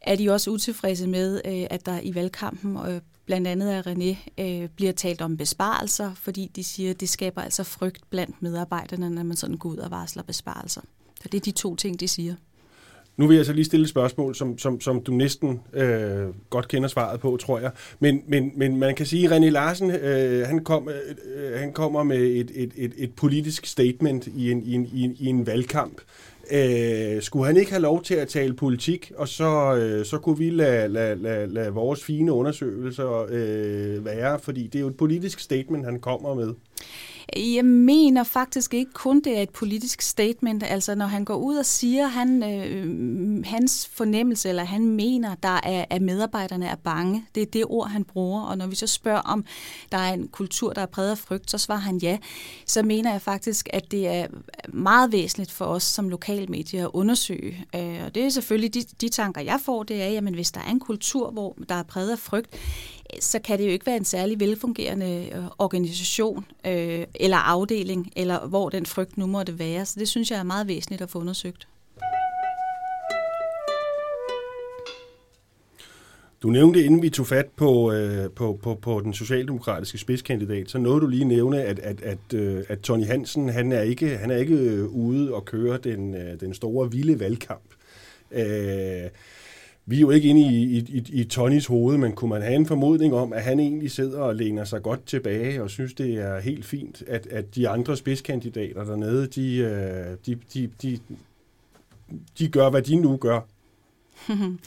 er 0.00 0.16
de 0.16 0.30
også 0.30 0.50
utilfredse 0.50 1.06
med, 1.06 1.40
øh, 1.44 1.66
at 1.70 1.86
der 1.86 2.00
i 2.02 2.14
valgkampen 2.14 2.76
øh, 2.76 3.00
blandt 3.26 3.48
andet 3.48 3.68
af 3.68 3.86
René, 3.86 4.42
øh, 4.42 4.68
bliver 4.68 4.92
talt 4.92 5.20
om 5.20 5.36
besparelser, 5.36 6.14
fordi 6.14 6.50
de 6.56 6.64
siger, 6.64 6.90
at 6.90 7.00
det 7.00 7.08
skaber 7.08 7.42
altså 7.42 7.64
frygt 7.64 8.10
blandt 8.10 8.42
medarbejderne, 8.42 9.10
når 9.10 9.22
man 9.22 9.36
sådan 9.36 9.56
går 9.56 9.68
ud 9.68 9.76
og 9.76 9.90
varsler 9.90 10.22
besparelser. 10.22 10.80
Så 11.22 11.28
det 11.32 11.34
er 11.34 11.44
de 11.44 11.50
to 11.50 11.76
ting, 11.76 12.00
de 12.00 12.08
siger. 12.08 12.34
Nu 13.16 13.26
vil 13.26 13.36
jeg 13.36 13.46
så 13.46 13.52
lige 13.52 13.64
stille 13.64 13.84
et 13.84 13.90
spørgsmål, 13.90 14.34
som, 14.34 14.58
som, 14.58 14.80
som 14.80 15.02
du 15.02 15.12
næsten 15.12 15.60
øh, 15.72 16.26
godt 16.50 16.68
kender 16.68 16.88
svaret 16.88 17.20
på, 17.20 17.36
tror 17.36 17.58
jeg. 17.58 17.70
Men, 18.00 18.22
men, 18.26 18.52
men 18.56 18.76
man 18.76 18.94
kan 18.94 19.06
sige, 19.06 19.34
at 19.34 19.40
René 19.40 19.48
Larsen 19.48 19.90
øh, 19.90 20.46
han, 20.46 20.64
kom, 20.64 20.88
øh, 20.88 21.52
øh, 21.52 21.58
han 21.58 21.72
kommer 21.72 22.02
med 22.02 22.18
et, 22.18 22.50
et, 22.54 22.72
et, 22.76 22.92
et 22.96 23.12
politisk 23.14 23.66
statement 23.66 24.26
i 24.26 24.50
en, 24.50 24.62
i 24.62 24.74
en, 24.74 24.88
i 24.92 25.02
en, 25.02 25.16
i 25.18 25.26
en 25.26 25.46
valgkamp. 25.46 26.00
Øh, 26.50 27.22
skulle 27.22 27.46
han 27.46 27.56
ikke 27.56 27.70
have 27.70 27.82
lov 27.82 28.02
til 28.02 28.14
at 28.14 28.28
tale 28.28 28.54
politik, 28.54 29.12
og 29.16 29.28
så, 29.28 29.76
øh, 29.76 30.04
så 30.04 30.18
kunne 30.18 30.38
vi 30.38 30.50
lade, 30.50 30.88
lade, 30.88 31.22
lade, 31.22 31.46
lade 31.46 31.70
vores 31.70 32.04
fine 32.04 32.32
undersøgelser 32.32 33.26
øh, 33.30 34.04
være, 34.04 34.38
fordi 34.38 34.66
det 34.66 34.74
er 34.74 34.80
jo 34.80 34.88
et 34.88 34.96
politisk 34.96 35.40
statement, 35.40 35.84
han 35.84 36.00
kommer 36.00 36.34
med. 36.34 36.54
Jeg 37.36 37.64
mener 37.64 38.24
faktisk 38.24 38.74
ikke 38.74 38.92
kun, 38.92 39.20
det 39.20 39.38
er 39.38 39.42
et 39.42 39.50
politisk 39.50 40.02
statement. 40.02 40.62
Altså, 40.62 40.94
når 40.94 41.06
han 41.06 41.24
går 41.24 41.36
ud 41.36 41.56
og 41.56 41.66
siger, 41.66 42.06
han, 42.06 42.42
øh, 42.42 43.44
hans 43.44 43.90
fornemmelse, 43.92 44.48
eller 44.48 44.64
han 44.64 44.86
mener, 44.86 45.34
der 45.34 45.60
er, 45.62 45.84
at 45.90 46.02
medarbejderne 46.02 46.66
er 46.66 46.74
bange. 46.74 47.26
Det 47.34 47.42
er 47.42 47.46
det 47.46 47.64
ord, 47.66 47.88
han 47.88 48.04
bruger. 48.04 48.42
Og 48.42 48.58
når 48.58 48.66
vi 48.66 48.74
så 48.74 48.86
spørger, 48.86 49.20
om 49.20 49.44
der 49.92 49.98
er 49.98 50.12
en 50.12 50.28
kultur, 50.28 50.72
der 50.72 50.82
er 50.82 50.86
præget 50.86 51.10
af 51.10 51.18
frygt, 51.18 51.50
så 51.50 51.58
svarer 51.58 51.80
han 51.80 51.98
ja. 51.98 52.18
Så 52.66 52.82
mener 52.82 53.12
jeg 53.12 53.22
faktisk, 53.22 53.68
at 53.72 53.90
det 53.90 54.08
er 54.08 54.26
meget 54.68 55.12
væsentligt 55.12 55.50
for 55.50 55.64
os 55.64 55.82
som 55.82 56.08
lokalmedier 56.08 56.84
at 56.84 56.90
undersøge. 56.92 57.66
Øh, 57.74 58.00
og 58.06 58.14
det 58.14 58.24
er 58.24 58.28
selvfølgelig 58.28 58.74
de, 58.74 58.82
de 59.00 59.08
tanker, 59.08 59.40
jeg 59.40 59.60
får, 59.64 59.82
det 59.82 60.02
er, 60.02 60.18
at 60.18 60.24
hvis 60.34 60.52
der 60.52 60.60
er 60.60 60.70
en 60.70 60.80
kultur, 60.80 61.30
hvor 61.30 61.56
der 61.68 61.74
er 61.74 61.82
præget 61.82 62.10
af 62.10 62.18
frygt, 62.18 62.56
så 63.20 63.38
kan 63.38 63.58
det 63.58 63.66
jo 63.66 63.70
ikke 63.70 63.86
være 63.86 63.96
en 63.96 64.04
særlig 64.04 64.40
velfungerende 64.40 65.28
øh, 65.34 65.44
organisation 65.58 66.46
øh, 66.66 67.06
eller 67.14 67.36
afdeling, 67.36 68.12
eller 68.16 68.46
hvor 68.46 68.68
den 68.68 68.86
frygt 68.86 69.18
nu 69.18 69.26
måtte 69.26 69.58
være. 69.58 69.86
Så 69.86 70.00
det 70.00 70.08
synes 70.08 70.30
jeg 70.30 70.38
er 70.38 70.42
meget 70.42 70.68
væsentligt 70.68 71.02
at 71.02 71.10
få 71.10 71.18
undersøgt. 71.18 71.68
Du 76.42 76.50
nævnte, 76.50 76.84
inden 76.84 77.02
vi 77.02 77.10
tog 77.10 77.26
fat 77.26 77.46
på, 77.56 77.92
øh, 77.92 78.30
på, 78.30 78.58
på, 78.62 78.74
på 78.74 79.00
den 79.00 79.14
socialdemokratiske 79.14 79.98
spidskandidat, 79.98 80.70
så 80.70 80.78
nåede 80.78 81.00
du 81.00 81.06
lige 81.06 81.24
nævne, 81.24 81.62
at, 81.62 81.78
at, 81.78 82.00
at, 82.02 82.34
øh, 82.34 82.64
at 82.68 82.80
Tony 82.80 83.06
Hansen, 83.06 83.48
han 83.48 83.72
er 83.72 83.80
ikke, 83.80 84.16
han 84.16 84.30
er 84.30 84.36
ikke 84.36 84.54
øh, 84.54 84.84
ude 84.84 85.34
og 85.34 85.44
køre 85.44 85.78
den, 85.78 86.14
øh, 86.14 86.40
den 86.40 86.54
store 86.54 86.90
vilde 86.90 87.20
valgkamp. 87.20 87.74
Øh, 88.32 89.10
vi 89.88 89.96
er 89.96 90.00
jo 90.00 90.10
ikke 90.10 90.28
inde 90.28 90.40
i, 90.40 90.78
i, 90.78 90.78
i, 90.78 91.20
i 91.20 91.24
Tonys 91.24 91.66
hoved, 91.66 91.96
men 91.96 92.12
kunne 92.12 92.28
man 92.28 92.42
have 92.42 92.54
en 92.54 92.66
formodning 92.66 93.14
om, 93.14 93.32
at 93.32 93.42
han 93.42 93.60
egentlig 93.60 93.90
sidder 93.90 94.20
og 94.20 94.34
læner 94.34 94.64
sig 94.64 94.82
godt 94.82 95.06
tilbage 95.06 95.62
og 95.62 95.70
synes, 95.70 95.94
det 95.94 96.14
er 96.14 96.40
helt 96.40 96.64
fint, 96.64 97.02
at, 97.06 97.26
at 97.26 97.54
de 97.54 97.68
andre 97.68 97.96
spidskandidater 97.96 98.84
dernede, 98.84 99.26
de, 99.26 99.56
øh, 99.56 100.16
de, 100.26 100.38
de, 100.54 100.70
de, 100.82 100.98
de 102.38 102.48
gør, 102.48 102.70
hvad 102.70 102.82
de 102.82 102.96
nu 102.96 103.16
gør? 103.16 103.40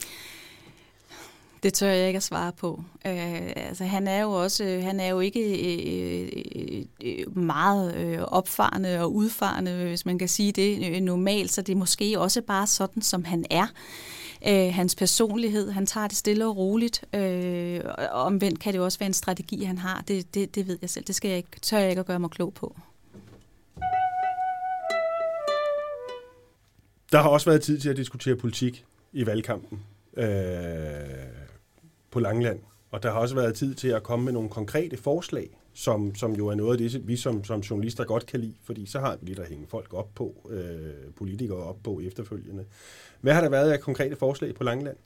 Det 1.62 1.74
tør 1.74 1.88
jeg 1.88 2.06
ikke 2.06 2.16
at 2.16 2.22
svare 2.22 2.52
på. 2.52 2.84
Øh, 3.06 3.52
altså, 3.56 3.84
han 3.84 4.08
er 4.08 4.22
jo 4.22 4.30
også, 4.30 4.80
han 4.82 5.00
er 5.00 5.08
jo 5.08 5.20
ikke 5.20 5.40
øh, 5.76 6.84
øh, 7.04 7.38
meget 7.38 7.96
øh, 7.96 8.18
opfarende 8.22 9.00
og 9.00 9.14
udfarende, 9.14 9.84
hvis 9.84 10.06
man 10.06 10.18
kan 10.18 10.28
sige 10.28 10.52
det 10.52 10.94
øh, 10.94 11.00
normalt, 11.00 11.52
så 11.52 11.62
det 11.62 11.72
er 11.72 11.76
måske 11.76 12.20
også 12.20 12.42
bare 12.42 12.66
sådan, 12.66 13.02
som 13.02 13.24
han 13.24 13.44
er 13.50 13.66
øh, 14.48 14.74
hans 14.74 14.94
personlighed. 14.94 15.70
Han 15.70 15.86
tager 15.86 16.08
det 16.08 16.16
stille 16.16 16.46
og 16.46 16.56
roligt. 16.56 17.04
Øh, 17.14 17.80
og 17.84 18.22
omvendt 18.22 18.60
kan 18.60 18.72
det 18.72 18.80
også 18.80 18.98
være 18.98 19.06
en 19.06 19.14
strategi, 19.14 19.64
han 19.64 19.78
har. 19.78 20.04
Det, 20.08 20.34
det, 20.34 20.54
det 20.54 20.66
ved 20.66 20.78
jeg 20.80 20.90
selv. 20.90 21.04
Det 21.04 21.14
skal 21.14 21.28
jeg 21.28 21.36
ikke, 21.36 21.60
tør 21.62 21.78
jeg 21.78 21.90
ikke 21.90 22.00
at 22.00 22.06
gøre 22.06 22.20
mig 22.20 22.30
klog 22.30 22.54
på. 22.54 22.76
Der 27.12 27.22
har 27.22 27.28
også 27.28 27.50
været 27.50 27.62
tid 27.62 27.78
til 27.78 27.88
at 27.88 27.96
diskutere 27.96 28.36
politik 28.36 28.84
i 29.12 29.26
valgkampen 29.26 29.80
øh, 30.16 30.26
på 32.10 32.20
Langland. 32.20 32.60
Og 32.90 33.02
der 33.02 33.12
har 33.12 33.18
også 33.18 33.34
været 33.34 33.54
tid 33.54 33.74
til 33.74 33.88
at 33.88 34.02
komme 34.02 34.24
med 34.24 34.32
nogle 34.32 34.48
konkrete 34.48 34.96
forslag 34.96 35.58
som, 35.74 36.14
som 36.14 36.32
jo 36.32 36.48
er 36.48 36.54
noget 36.54 36.72
af 36.72 36.90
det, 36.90 37.08
vi 37.08 37.16
som, 37.16 37.44
som 37.44 37.60
journalister 37.60 38.04
godt 38.04 38.26
kan 38.26 38.40
lide, 38.40 38.54
fordi 38.64 38.86
så 38.86 39.00
har 39.00 39.18
vi 39.20 39.26
lidt 39.26 39.38
at 39.38 39.48
hænge 39.48 39.66
folk 39.68 39.94
op 39.94 40.14
på, 40.14 40.50
øh, 40.50 41.12
politikere 41.16 41.58
op 41.58 41.82
på 41.84 42.00
efterfølgende. 42.00 42.64
Hvad 43.20 43.34
har 43.34 43.40
der 43.40 43.48
været 43.48 43.72
af 43.72 43.80
konkrete 43.80 44.16
forslag 44.16 44.54
på 44.54 44.64
Langeland? 44.64 44.96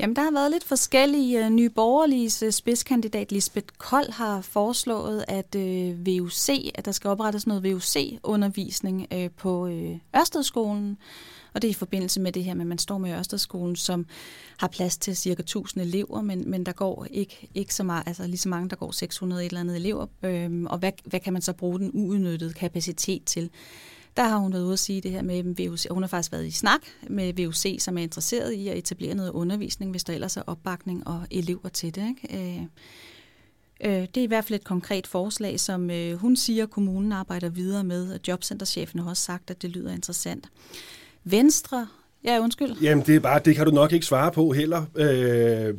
Jamen, 0.00 0.16
der 0.16 0.22
har 0.22 0.30
været 0.30 0.50
lidt 0.50 0.64
forskellige. 0.64 1.44
Øh, 1.44 1.50
Nye 1.50 1.70
borgerlige 1.70 2.46
øh, 2.46 2.52
spidskandidat 2.52 3.32
Lisbeth 3.32 3.66
Kold 3.78 4.10
har 4.10 4.40
foreslået, 4.40 5.24
at 5.28 5.54
øh, 5.54 6.06
VUC, 6.06 6.70
at 6.74 6.84
der 6.84 6.92
skal 6.92 7.10
oprettes 7.10 7.46
noget 7.46 7.64
VUC-undervisning 7.64 9.06
øh, 9.12 9.30
på 9.36 9.66
øh, 9.66 9.96
Ørstedskolen. 10.16 10.98
Og 11.56 11.62
det 11.62 11.68
er 11.68 11.70
i 11.70 11.74
forbindelse 11.74 12.20
med 12.20 12.32
det 12.32 12.44
her 12.44 12.54
med, 12.54 12.62
at 12.62 12.66
man 12.66 12.78
står 12.78 12.98
med 12.98 13.18
Ørstedskolen, 13.18 13.76
som 13.76 14.06
har 14.58 14.68
plads 14.68 14.98
til 14.98 15.16
cirka 15.16 15.42
1000 15.42 15.82
elever, 15.82 16.22
men, 16.22 16.50
men 16.50 16.66
der 16.66 16.72
går 16.72 17.06
ikke, 17.10 17.48
ikke 17.54 17.74
så 17.74 17.82
meget, 17.82 18.02
altså 18.06 18.26
lige 18.26 18.38
så 18.38 18.48
mange, 18.48 18.68
der 18.68 18.76
går 18.76 18.90
600 18.90 19.42
et 19.42 19.46
eller 19.46 19.60
andet 19.60 19.76
elever. 19.76 20.06
Øhm, 20.22 20.66
og 20.66 20.78
hvad, 20.78 20.92
hvad 21.04 21.20
kan 21.20 21.32
man 21.32 21.42
så 21.42 21.52
bruge 21.52 21.78
den 21.78 21.90
uudnyttede 21.94 22.52
kapacitet 22.52 23.24
til? 23.24 23.50
Der 24.16 24.22
har 24.22 24.38
hun 24.38 24.52
været 24.52 24.64
ude 24.64 24.72
at 24.72 24.78
sige 24.78 25.00
det 25.00 25.10
her 25.10 25.22
med 25.22 25.68
VUC. 25.68 25.86
Hun 25.90 26.02
har 26.02 26.08
faktisk 26.08 26.32
været 26.32 26.46
i 26.46 26.50
snak 26.50 26.80
med 27.08 27.32
VUC, 27.36 27.76
som 27.78 27.98
er 27.98 28.02
interesseret 28.02 28.52
i 28.52 28.68
at 28.68 28.78
etablere 28.78 29.14
noget 29.14 29.30
undervisning, 29.30 29.90
hvis 29.90 30.04
der 30.04 30.12
ellers 30.12 30.36
er 30.36 30.42
opbakning 30.46 31.06
og 31.06 31.26
elever 31.30 31.68
til 31.68 31.94
det. 31.94 32.08
Ikke? 32.08 32.58
Øh, 32.60 32.62
øh 33.80 34.08
det 34.14 34.16
er 34.16 34.24
i 34.24 34.26
hvert 34.26 34.44
fald 34.44 34.60
et 34.60 34.64
konkret 34.64 35.06
forslag, 35.06 35.60
som 35.60 35.90
øh, 35.90 36.14
hun 36.14 36.36
siger, 36.36 36.66
kommunen 36.66 37.12
arbejder 37.12 37.48
videre 37.48 37.84
med. 37.84 38.18
Jobcenterchefen 38.28 39.00
har 39.00 39.10
også 39.10 39.22
sagt, 39.22 39.50
at 39.50 39.62
det 39.62 39.70
lyder 39.70 39.92
interessant. 39.92 40.50
Venstre 41.30 41.86
Ja, 42.24 42.40
undskyld. 42.40 42.76
Jamen, 42.82 43.06
det 43.06 43.16
er 43.16 43.20
bare, 43.20 43.40
det 43.44 43.56
kan 43.56 43.66
du 43.66 43.70
nok 43.70 43.92
ikke 43.92 44.06
svare 44.06 44.32
på 44.32 44.52
heller. 44.52 44.84
Øh, 44.94 45.74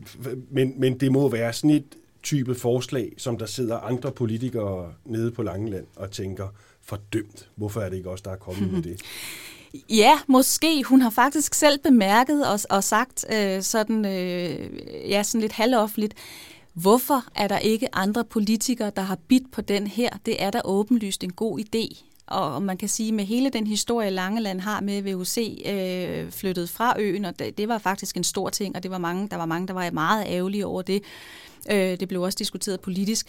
men, 0.52 0.74
men 0.78 1.00
det 1.00 1.12
må 1.12 1.30
være 1.30 1.54
sådan 1.54 1.70
et 1.70 1.86
type 2.24 2.56
forslag, 2.56 3.14
som 3.18 3.38
der 3.38 3.46
sidder 3.46 3.78
andre 3.78 4.12
politikere 4.12 4.94
nede 5.06 5.32
på 5.32 5.44
Langeland 5.44 5.86
og 5.96 6.12
tænker, 6.12 6.48
fordømt. 6.82 7.50
Hvorfor 7.56 7.82
er 7.82 7.90
det 7.90 7.98
ikke 7.98 8.10
os, 8.10 8.22
der 8.22 8.32
er 8.32 8.36
kommet 8.36 8.74
med 8.74 8.82
det? 8.82 9.02
Ja, 9.90 10.20
måske. 10.28 10.84
Hun 10.84 11.02
har 11.02 11.10
faktisk 11.10 11.54
selv 11.54 11.80
bemærket 11.80 12.48
og, 12.48 12.60
og 12.70 12.84
sagt 12.84 13.26
øh, 13.34 13.62
sådan, 13.62 14.06
øh, 14.06 14.70
ja, 15.10 15.24
sådan 15.24 15.42
lidt 15.42 15.52
halvoffentligt, 15.52 16.14
hvorfor 16.74 17.24
er 17.36 17.48
der 17.48 17.60
ikke 17.60 17.96
andre 17.96 18.26
politikere, 18.26 18.92
der 18.96 19.02
har 19.02 19.18
bidt 19.28 19.52
på 19.52 19.62
den 19.62 19.88
her? 19.88 20.10
Det 20.26 20.44
er 20.44 20.52
da 20.52 20.62
åbenlyst 20.66 21.24
en 21.24 21.34
god 21.34 21.60
idé. 21.60 22.04
Og 22.28 22.64
man 22.64 22.78
kan 22.78 22.90
sige, 22.90 23.12
med 23.12 23.26
hele 23.26 23.50
den 23.50 23.68
historie, 23.68 24.10
Langeland 24.10 24.62
har 24.62 24.82
med 24.82 25.02
VUC 25.02 25.62
øh, 25.66 26.32
flyttet 26.32 26.70
fra 26.70 27.00
øen, 27.00 27.26
og 27.26 27.40
det, 27.40 27.58
det 27.58 27.68
var 27.68 27.78
faktisk 27.78 28.18
en 28.18 28.24
stor 28.24 28.50
ting, 28.50 28.76
og 28.76 28.84
det 28.84 28.92
var 28.92 28.98
mange, 28.98 29.28
der 29.30 29.38
var 29.38 29.46
mange, 29.46 29.68
der 29.68 29.74
var 29.74 29.92
meget 29.92 30.26
ærgerlige 30.28 30.66
over 30.66 30.82
det. 30.82 31.04
Øh, 31.72 32.00
det 32.00 32.08
blev 32.08 32.22
også 32.22 32.38
diskuteret 32.40 32.80
politisk 32.80 33.28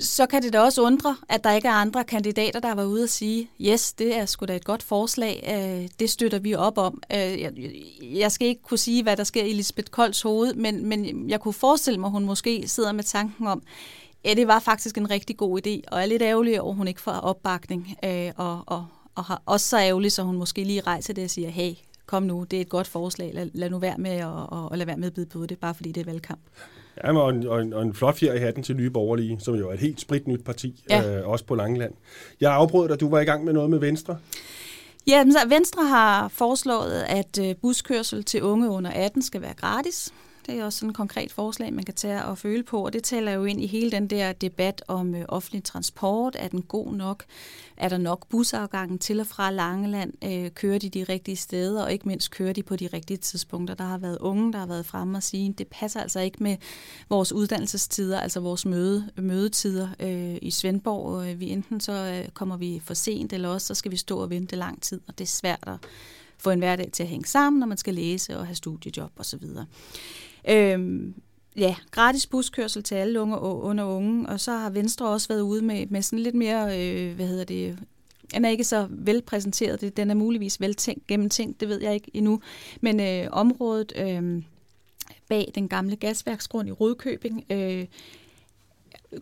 så 0.00 0.26
kan 0.26 0.42
det 0.42 0.52
da 0.52 0.60
også 0.60 0.82
undre, 0.82 1.16
at 1.28 1.44
der 1.44 1.52
ikke 1.52 1.68
er 1.68 1.72
andre 1.72 2.04
kandidater, 2.04 2.60
der 2.60 2.74
var 2.74 2.84
ude 2.84 3.02
og 3.02 3.08
sige, 3.08 3.50
yes, 3.60 3.92
det 3.92 4.16
er 4.16 4.26
sgu 4.26 4.46
da 4.46 4.56
et 4.56 4.64
godt 4.64 4.82
forslag, 4.82 5.44
øh, 5.48 5.88
det 5.98 6.10
støtter 6.10 6.38
vi 6.38 6.54
op 6.54 6.78
om. 6.78 7.02
Øh, 7.12 7.42
jeg 8.20 8.32
skal 8.32 8.48
ikke 8.48 8.62
kunne 8.62 8.78
sige, 8.78 9.02
hvad 9.02 9.16
der 9.16 9.24
sker 9.24 9.44
i 9.44 9.52
Lisbeth 9.52 9.90
Kolds 9.90 10.22
hoved, 10.22 10.54
men, 10.54 10.86
men 10.86 11.30
jeg 11.30 11.40
kunne 11.40 11.54
forestille 11.54 12.00
mig, 12.00 12.08
at 12.08 12.12
hun 12.12 12.24
måske 12.24 12.68
sidder 12.68 12.92
med 12.92 13.04
tanken 13.04 13.46
om, 13.46 13.62
ja, 14.24 14.34
det 14.34 14.48
var 14.48 14.58
faktisk 14.58 14.98
en 14.98 15.10
rigtig 15.10 15.36
god 15.36 15.66
idé, 15.66 15.80
og 15.92 16.02
er 16.02 16.06
lidt 16.06 16.22
ærgerlig 16.22 16.60
over, 16.60 16.70
at 16.70 16.76
hun 16.76 16.88
ikke 16.88 17.00
får 17.00 17.12
opbakning, 17.12 17.96
øh, 18.04 18.32
og, 18.36 18.62
og, 18.66 18.86
og 19.14 19.24
har 19.24 19.42
også 19.46 19.68
så 19.68 19.78
ærgerlig, 19.78 20.12
så 20.12 20.22
hun 20.22 20.36
måske 20.36 20.64
lige 20.64 20.80
rejser 20.80 21.14
det 21.14 21.24
og 21.24 21.30
siger, 21.30 21.48
hey, 21.48 21.72
kom 22.06 22.22
nu, 22.22 22.44
det 22.50 22.56
er 22.56 22.60
et 22.60 22.68
godt 22.68 22.86
forslag, 22.86 23.30
lad, 23.34 23.50
lad 23.52 23.70
nu 23.70 23.78
være 23.78 23.98
med 23.98 24.10
at 24.10 24.26
og, 24.26 24.68
og 24.70 24.78
lad 24.78 24.86
være 24.86 24.96
med 24.96 25.06
at 25.06 25.14
bide 25.14 25.26
på 25.26 25.46
det, 25.46 25.58
bare 25.58 25.74
fordi 25.74 25.92
det 25.92 26.00
er 26.00 26.04
valgkamp. 26.04 26.40
Ja, 27.04 27.18
og 27.18 27.30
en, 27.30 27.46
og, 27.46 27.62
en, 27.62 27.72
og 27.72 27.82
en 27.82 27.94
flot 27.94 28.16
fjer 28.16 28.34
i 28.34 28.38
hatten 28.38 28.62
til 28.62 28.76
Nye 28.76 28.90
Borgerlige, 28.90 29.40
som 29.40 29.54
jo 29.54 29.68
er 29.68 29.74
et 29.74 29.80
helt 29.80 30.00
spritnyt 30.00 30.44
parti, 30.44 30.84
ja. 30.90 31.18
øh, 31.18 31.28
også 31.28 31.44
på 31.44 31.54
Langeland. 31.54 31.94
Jeg 32.40 32.52
afbrød 32.52 32.88
dig, 32.88 33.00
du 33.00 33.08
var 33.08 33.20
i 33.20 33.24
gang 33.24 33.44
med 33.44 33.52
noget 33.52 33.70
med 33.70 33.78
Venstre. 33.78 34.16
Ja, 35.06 35.24
Venstre 35.48 35.84
har 35.84 36.28
foreslået, 36.28 37.02
at 37.08 37.38
øh, 37.42 37.54
buskørsel 37.62 38.24
til 38.24 38.42
unge 38.42 38.68
under 38.68 38.90
18 38.90 39.22
skal 39.22 39.42
være 39.42 39.54
gratis. 39.54 40.12
Det 40.46 40.58
er 40.58 40.64
også 40.64 40.78
sådan 40.78 40.90
et 40.90 40.96
konkret 40.96 41.32
forslag, 41.32 41.72
man 41.72 41.84
kan 41.84 41.94
tage 41.94 42.24
og 42.24 42.38
føle 42.38 42.62
på, 42.62 42.84
og 42.84 42.92
det 42.92 43.04
taler 43.04 43.32
jo 43.32 43.44
ind 43.44 43.60
i 43.60 43.66
hele 43.66 43.90
den 43.90 44.06
der 44.06 44.32
debat 44.32 44.84
om 44.88 45.14
øh, 45.14 45.24
offentlig 45.28 45.64
transport. 45.64 46.36
Er 46.38 46.48
den 46.48 46.62
god 46.62 46.94
nok? 46.94 47.24
Er 47.76 47.88
der 47.88 47.98
nok 47.98 48.28
busafgangen 48.28 48.98
til 48.98 49.20
og 49.20 49.26
fra 49.26 49.50
Langeland? 49.50 50.12
Øh, 50.24 50.50
kører 50.50 50.78
de 50.78 50.88
de 50.88 51.04
rigtige 51.04 51.36
steder, 51.36 51.82
og 51.82 51.92
ikke 51.92 52.08
mindst 52.08 52.30
kører 52.30 52.52
de 52.52 52.62
på 52.62 52.76
de 52.76 52.86
rigtige 52.92 53.16
tidspunkter? 53.16 53.74
Der 53.74 53.84
har 53.84 53.98
været 53.98 54.18
unge, 54.18 54.52
der 54.52 54.58
har 54.58 54.66
været 54.66 54.86
fremme 54.86 55.18
og 55.18 55.22
sige, 55.22 55.54
det 55.58 55.68
passer 55.68 56.00
altså 56.00 56.20
ikke 56.20 56.42
med 56.42 56.56
vores 57.08 57.32
uddannelsestider, 57.32 58.20
altså 58.20 58.40
vores 58.40 58.66
møde, 58.66 59.10
mødetider 59.16 59.88
øh, 60.00 60.36
i 60.42 60.50
Svendborg. 60.50 61.26
Øh, 61.26 61.40
vi 61.40 61.50
enten 61.50 61.80
så 61.80 61.92
øh, 61.92 62.28
kommer 62.28 62.56
vi 62.56 62.82
for 62.84 62.94
sent, 62.94 63.32
eller 63.32 63.48
også 63.48 63.66
så 63.66 63.74
skal 63.74 63.90
vi 63.90 63.96
stå 63.96 64.18
og 64.18 64.30
vente 64.30 64.56
lang 64.56 64.82
tid, 64.82 65.00
og 65.08 65.18
det 65.18 65.24
er 65.24 65.28
svært 65.28 65.64
at 65.66 65.76
få 66.38 66.50
en 66.50 66.58
hverdag 66.58 66.90
til 66.92 67.02
at 67.02 67.08
hænge 67.08 67.26
sammen, 67.28 67.60
når 67.60 67.66
man 67.66 67.78
skal 67.78 67.94
læse 67.94 68.38
og 68.38 68.46
have 68.46 68.54
studiejob 68.54 69.10
osv. 69.16 69.44
Øhm, 70.48 71.14
ja, 71.56 71.76
gratis 71.90 72.26
buskørsel 72.26 72.82
til 72.82 72.94
alle 72.94 73.20
unge 73.20 73.38
og 73.38 73.62
under 73.62 73.84
unge, 73.84 74.28
og 74.28 74.40
så 74.40 74.52
har 74.52 74.70
Venstre 74.70 75.08
også 75.08 75.28
været 75.28 75.40
ude 75.40 75.62
med, 75.62 75.86
med 75.86 76.02
sådan 76.02 76.18
lidt 76.18 76.34
mere, 76.34 76.80
øh, 76.80 77.14
hvad 77.14 77.26
hedder 77.26 77.44
det, 77.44 77.78
den 78.34 78.44
er 78.44 78.48
ikke 78.48 78.64
så 78.64 78.86
velpræsenteret, 78.90 79.96
den 79.96 80.10
er 80.10 80.14
muligvis 80.14 80.60
veltænkt, 80.60 81.06
gennemtænkt, 81.06 81.60
det 81.60 81.68
ved 81.68 81.80
jeg 81.82 81.94
ikke 81.94 82.10
endnu, 82.14 82.40
men 82.80 83.00
øh, 83.00 83.28
området 83.32 83.92
øh, 83.96 84.42
bag 85.28 85.52
den 85.54 85.68
gamle 85.68 85.96
gasværksgrund 85.96 86.68
i 86.68 86.72
Rødkøbing, 86.72 87.44
øh, 87.50 87.86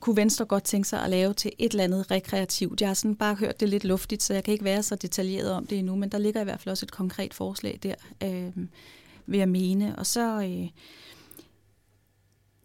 kunne 0.01 0.17
Venstre 0.17 0.45
godt 0.45 0.65
tænke 0.65 0.89
sig 0.89 1.03
at 1.03 1.11
lave 1.11 1.35
til 1.35 1.53
et 1.59 1.71
eller 1.71 1.85
andet 1.85 2.11
rekreativt. 2.11 2.81
Jeg 2.81 2.89
har 2.89 2.95
sådan 2.95 3.17
bare 3.17 3.35
hørt 3.35 3.61
det 3.61 3.69
lidt 3.69 3.85
luftigt, 3.85 4.23
så 4.23 4.35
jeg 4.35 4.45
kan 4.45 4.53
ikke 4.53 4.65
være 4.65 4.83
så 4.83 4.97
detaljeret 4.97 5.53
om 5.53 5.67
det 5.67 5.79
endnu, 5.79 5.97
men 5.97 6.09
der 6.09 6.19
ligger 6.19 6.41
i 6.41 6.45
hvert 6.45 6.61
fald 6.61 6.71
også 6.71 6.87
et 6.87 6.93
konkret 6.93 7.35
forslag 7.35 7.79
der, 7.83 7.95
øh, 8.23 8.65
vil 9.27 9.39
jeg 9.39 9.49
mene. 9.49 9.99
Og 9.99 10.07
så... 10.07 10.43
Øh, 10.43 10.69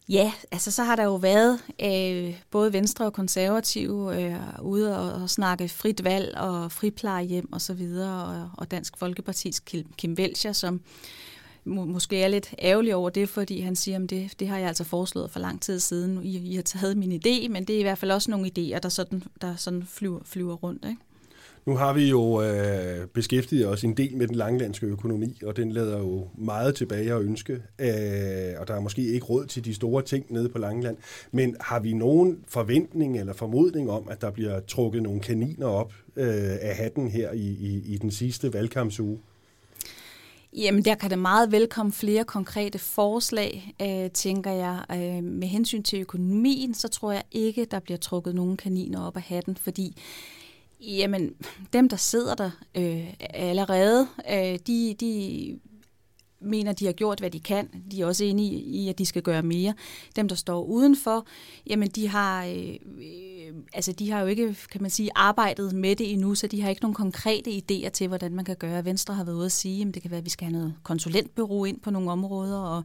Ja, 0.09 0.31
altså 0.51 0.71
så 0.71 0.83
har 0.83 0.95
der 0.95 1.03
jo 1.03 1.15
været 1.15 1.59
øh, 1.83 2.41
både 2.51 2.73
Venstre 2.73 3.05
og 3.05 3.13
Konservative 3.13 4.21
øh, 4.21 4.35
ude 4.61 4.99
og, 4.99 5.21
og 5.21 5.29
snakke 5.29 5.69
frit 5.69 6.03
valg 6.03 6.37
og 6.37 6.71
friplejehjem 6.71 7.53
og 7.53 7.61
så 7.61 7.73
videre, 7.73 8.25
og, 8.25 8.49
og 8.57 8.71
Dansk 8.71 8.97
Folkepartis 8.97 9.59
Kim, 9.97 10.13
Welcher, 10.19 10.53
som 10.53 10.81
må, 11.65 11.85
måske 11.85 12.21
er 12.21 12.27
lidt 12.27 12.55
ærgerlig 12.59 12.95
over 12.95 13.09
det, 13.09 13.29
fordi 13.29 13.59
han 13.59 13.75
siger, 13.75 14.03
at 14.03 14.09
det, 14.09 14.39
det 14.39 14.47
har 14.47 14.57
jeg 14.57 14.67
altså 14.67 14.83
foreslået 14.83 15.31
for 15.31 15.39
lang 15.39 15.61
tid 15.61 15.79
siden. 15.79 16.23
I, 16.23 16.37
I 16.37 16.55
har 16.55 16.63
taget 16.63 16.97
min 16.97 17.11
idé, 17.11 17.49
men 17.49 17.65
det 17.65 17.75
er 17.75 17.79
i 17.79 17.83
hvert 17.83 17.97
fald 17.97 18.11
også 18.11 18.31
nogle 18.31 18.51
idéer, 18.57 18.79
der 18.79 18.89
sådan, 18.89 19.23
der 19.41 19.55
sådan 19.55 19.83
flyver, 19.83 20.19
flyver 20.25 20.53
rundt. 20.53 20.85
Ikke? 20.85 21.01
Nu 21.67 21.75
har 21.75 21.93
vi 21.93 22.09
jo 22.09 22.41
øh, 22.41 23.07
beskæftiget 23.07 23.67
os 23.67 23.83
en 23.83 23.93
del 23.93 24.17
med 24.17 24.27
den 24.27 24.35
langlandske 24.35 24.85
økonomi, 24.85 25.39
og 25.45 25.57
den 25.57 25.71
lader 25.71 25.99
jo 25.99 26.27
meget 26.37 26.75
tilbage 26.75 27.13
at 27.13 27.21
ønske, 27.21 27.53
øh, 27.53 28.59
og 28.59 28.67
der 28.67 28.73
er 28.75 28.79
måske 28.79 29.01
ikke 29.01 29.25
råd 29.25 29.45
til 29.45 29.65
de 29.65 29.73
store 29.73 30.01
ting 30.01 30.25
nede 30.29 30.49
på 30.49 30.57
Langland. 30.57 30.97
Men 31.31 31.55
har 31.61 31.79
vi 31.79 31.93
nogen 31.93 32.39
forventning 32.47 33.19
eller 33.19 33.33
formodning 33.33 33.91
om, 33.91 34.07
at 34.09 34.21
der 34.21 34.31
bliver 34.31 34.59
trukket 34.59 35.03
nogle 35.03 35.21
kaniner 35.21 35.67
op 35.67 35.93
øh, 36.15 36.57
af 36.61 36.75
hatten 36.75 37.07
her 37.09 37.31
i, 37.31 37.47
i, 37.47 37.83
i 37.85 37.97
den 37.97 38.11
sidste 38.11 38.53
valgkampsuge? 38.53 39.19
Jamen, 40.53 40.85
der 40.85 40.95
kan 40.95 41.09
det 41.09 41.19
meget 41.19 41.51
velkomme 41.51 41.91
flere 41.91 42.23
konkrete 42.23 42.79
forslag, 42.79 43.75
øh, 43.81 44.11
tænker 44.11 44.51
jeg. 44.51 44.83
Øh, 44.91 45.23
med 45.23 45.47
hensyn 45.47 45.83
til 45.83 45.99
økonomien, 45.99 46.73
så 46.73 46.87
tror 46.87 47.11
jeg 47.11 47.23
ikke, 47.31 47.65
der 47.71 47.79
bliver 47.79 47.97
trukket 47.97 48.35
nogen 48.35 48.57
kaniner 48.57 49.01
op 49.01 49.15
af 49.15 49.21
hatten, 49.21 49.57
fordi 49.57 49.97
Jamen, 50.81 51.33
dem, 51.73 51.89
der 51.89 51.97
sidder 51.97 52.35
der 52.35 52.51
øh, 52.77 53.13
allerede, 53.19 54.07
øh, 54.31 54.59
de, 54.67 54.95
de 54.99 55.59
mener, 56.39 56.73
de 56.73 56.85
har 56.85 56.93
gjort, 56.93 57.19
hvad 57.19 57.29
de 57.29 57.39
kan. 57.39 57.69
De 57.91 58.01
er 58.01 58.05
også 58.05 58.23
enige 58.23 58.59
i, 58.59 58.89
at 58.89 58.97
de 58.97 59.05
skal 59.05 59.21
gøre 59.21 59.43
mere. 59.43 59.73
Dem, 60.15 60.27
der 60.27 60.35
står 60.35 60.63
udenfor, 60.63 61.25
jamen, 61.67 61.89
de 61.89 62.07
har, 62.07 62.45
øh, 62.45 62.75
øh, 62.97 63.53
altså, 63.73 63.91
de 63.91 64.11
har 64.11 64.21
jo 64.21 64.27
ikke, 64.27 64.55
kan 64.71 64.81
man 64.81 64.91
sige, 64.91 65.09
arbejdet 65.15 65.73
med 65.73 65.95
det 65.95 66.13
endnu, 66.13 66.35
så 66.35 66.47
de 66.47 66.61
har 66.61 66.69
ikke 66.69 66.81
nogen 66.81 66.95
konkrete 66.95 67.49
idéer 67.49 67.89
til, 67.89 68.07
hvordan 68.07 68.35
man 68.35 68.45
kan 68.45 68.55
gøre. 68.55 68.85
Venstre 68.85 69.13
har 69.13 69.23
været 69.23 69.35
ude 69.35 69.45
at 69.45 69.51
sige, 69.51 69.87
at 69.87 69.93
det 69.93 70.01
kan 70.01 70.11
være, 70.11 70.17
at 70.17 70.25
vi 70.25 70.29
skal 70.29 70.45
have 70.45 70.57
noget 70.57 70.73
konsulentbureau 70.83 71.65
ind 71.65 71.79
på 71.79 71.91
nogle 71.91 72.11
områder, 72.11 72.59
og 72.59 72.83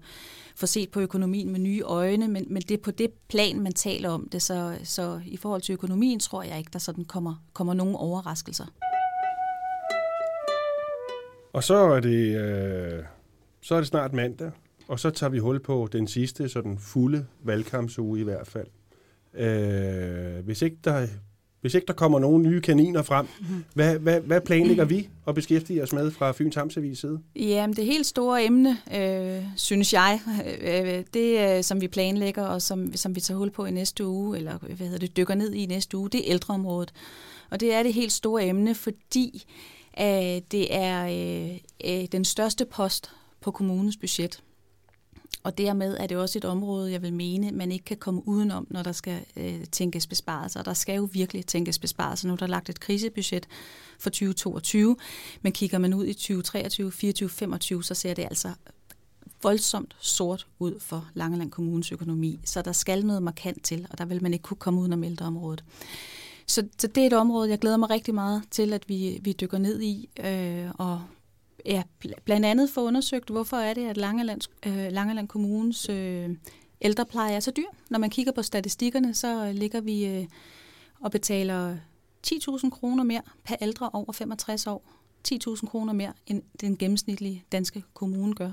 få 0.56 0.66
set 0.66 0.90
på 0.90 1.00
økonomien 1.00 1.52
med 1.52 1.60
nye 1.60 1.82
øjne, 1.82 2.28
men, 2.28 2.46
men 2.50 2.62
det 2.62 2.70
er 2.70 2.82
på 2.82 2.90
det 2.90 3.10
plan, 3.28 3.60
man 3.60 3.72
taler 3.72 4.08
om 4.08 4.28
det, 4.32 4.42
så, 4.42 4.76
så 4.84 5.20
i 5.26 5.36
forhold 5.36 5.62
til 5.62 5.72
økonomien 5.72 6.20
tror 6.20 6.42
jeg 6.42 6.58
ikke, 6.58 6.70
der 6.72 6.78
sådan 6.78 7.04
kommer, 7.04 7.34
kommer 7.52 7.74
nogen 7.74 7.94
overraskelser. 7.94 8.66
Og 11.52 11.64
så 11.64 11.76
er 11.76 12.00
det, 12.00 12.36
øh, 12.36 13.04
så 13.62 13.74
er 13.74 13.78
det 13.78 13.88
snart 13.88 14.12
mandag, 14.12 14.50
og 14.88 15.00
så 15.00 15.10
tager 15.10 15.30
vi 15.30 15.38
hul 15.38 15.60
på 15.60 15.88
den 15.92 16.08
sidste 16.08 16.48
sådan 16.48 16.78
fulde 16.78 17.26
valgkampsuge 17.44 18.20
i 18.20 18.22
hvert 18.22 18.46
fald. 18.46 18.66
Øh, 19.34 20.44
hvis 20.44 20.62
ikke 20.62 20.76
der 20.84 21.06
Hvis 21.60 21.74
ikke 21.74 21.86
der 21.86 21.92
kommer 21.92 22.18
nogen 22.18 22.42
nye 22.42 22.60
kaniner 22.60 23.02
frem, 23.02 23.26
hvad, 23.74 23.98
hvad, 23.98 24.20
hvad 24.20 24.40
planlægger 24.40 24.84
vi 24.84 25.08
at 25.26 25.34
beskæftige 25.34 25.82
os 25.82 25.92
med 25.92 26.10
fra 26.10 26.32
Fyns 26.32 26.56
Amtsavis 26.56 26.98
side? 26.98 27.20
Jamen, 27.36 27.76
det 27.76 27.84
helt 27.84 28.06
store 28.06 28.44
emne, 28.44 28.76
øh, 28.94 29.42
synes 29.56 29.92
jeg, 29.92 30.20
øh, 30.60 31.04
det 31.14 31.56
øh, 31.56 31.62
som 31.62 31.80
vi 31.80 31.88
planlægger 31.88 32.42
og 32.42 32.62
som, 32.62 32.96
som 32.96 33.14
vi 33.14 33.20
tager 33.20 33.38
hul 33.38 33.50
på 33.50 33.64
i 33.64 33.70
næste 33.70 34.06
uge, 34.06 34.38
eller 34.38 34.58
hvad 34.58 34.76
hedder 34.76 34.98
det, 34.98 35.16
dykker 35.16 35.34
ned 35.34 35.52
i 35.52 35.66
næste 35.66 35.96
uge, 35.96 36.10
det 36.10 36.20
er 36.20 36.32
ældreområdet. 36.32 36.92
Og 37.50 37.60
det 37.60 37.74
er 37.74 37.82
det 37.82 37.94
helt 37.94 38.12
store 38.12 38.46
emne, 38.46 38.74
fordi 38.74 39.44
øh, 40.00 40.40
det 40.50 40.74
er 40.74 41.04
øh, 41.04 41.58
øh, 41.84 42.06
den 42.12 42.24
største 42.24 42.64
post 42.64 43.10
på 43.42 43.50
kommunens 43.50 43.96
budget. 43.96 44.42
Og 45.42 45.58
dermed 45.58 45.96
er 46.00 46.06
det 46.06 46.16
også 46.16 46.38
et 46.38 46.44
område, 46.44 46.92
jeg 46.92 47.02
vil 47.02 47.12
mene, 47.12 47.50
man 47.50 47.72
ikke 47.72 47.84
kan 47.84 47.96
komme 47.96 48.28
udenom, 48.28 48.66
når 48.70 48.82
der 48.82 48.92
skal 48.92 49.24
øh, 49.36 49.64
tænkes 49.64 50.06
besparelser. 50.06 50.60
Og 50.60 50.66
der 50.66 50.74
skal 50.74 50.96
jo 50.96 51.08
virkelig 51.12 51.46
tænkes 51.46 51.78
besparelser. 51.78 52.28
Nu 52.28 52.32
er 52.32 52.38
der 52.38 52.46
lagt 52.46 52.68
et 52.68 52.80
krisebudget 52.80 53.46
for 53.98 54.10
2022, 54.10 54.96
men 55.42 55.52
kigger 55.52 55.78
man 55.78 55.94
ud 55.94 56.06
i 56.06 56.12
2023, 56.12 56.92
24, 56.92 57.28
25, 57.28 57.84
så 57.84 57.94
ser 57.94 58.14
det 58.14 58.22
altså 58.22 58.48
voldsomt 59.42 59.96
sort 60.00 60.46
ud 60.58 60.80
for 60.80 61.08
Langeland 61.14 61.50
Kommunes 61.50 61.92
økonomi. 61.92 62.40
Så 62.44 62.62
der 62.62 62.72
skal 62.72 63.06
noget 63.06 63.22
markant 63.22 63.64
til, 63.64 63.86
og 63.90 63.98
der 63.98 64.04
vil 64.04 64.22
man 64.22 64.32
ikke 64.32 64.42
kunne 64.42 64.56
komme 64.56 64.80
udenom 64.80 65.04
ældreområdet. 65.04 65.64
Så, 66.46 66.66
så 66.78 66.86
det 66.86 67.02
er 67.02 67.06
et 67.06 67.12
område, 67.12 67.50
jeg 67.50 67.58
glæder 67.58 67.76
mig 67.76 67.90
rigtig 67.90 68.14
meget 68.14 68.42
til, 68.50 68.72
at 68.72 68.88
vi, 68.88 69.18
vi 69.22 69.32
dykker 69.32 69.58
ned 69.58 69.80
i, 69.80 70.08
øh, 70.24 70.70
og 70.78 71.02
ja, 71.66 71.82
blandt 72.24 72.46
andet 72.46 72.70
få 72.70 72.86
undersøgt, 72.86 73.30
hvorfor 73.30 73.56
er 73.56 73.74
det, 73.74 73.86
at 73.88 73.96
Langeland, 73.96 74.40
øh, 74.66 74.92
Langeland 74.92 75.28
Kommunes 75.28 75.88
øh, 75.88 76.30
ældrepleje 76.80 77.34
er 77.34 77.40
så 77.40 77.50
dyr. 77.50 77.68
Når 77.90 77.98
man 77.98 78.10
kigger 78.10 78.32
på 78.32 78.42
statistikkerne, 78.42 79.14
så 79.14 79.46
øh, 79.46 79.54
ligger 79.54 79.80
vi 79.80 80.06
øh, 80.06 80.26
og 81.00 81.10
betaler 81.10 81.76
10.000 82.26 82.70
kroner 82.70 83.04
mere 83.04 83.22
per 83.44 83.56
ældre 83.60 83.90
over 83.92 84.12
65 84.12 84.66
år. 84.66 84.84
10.000 85.28 85.66
kroner 85.66 85.92
mere, 85.92 86.12
end 86.26 86.42
den 86.60 86.76
gennemsnitlige 86.76 87.44
danske 87.52 87.84
kommune 87.94 88.34
gør. 88.34 88.52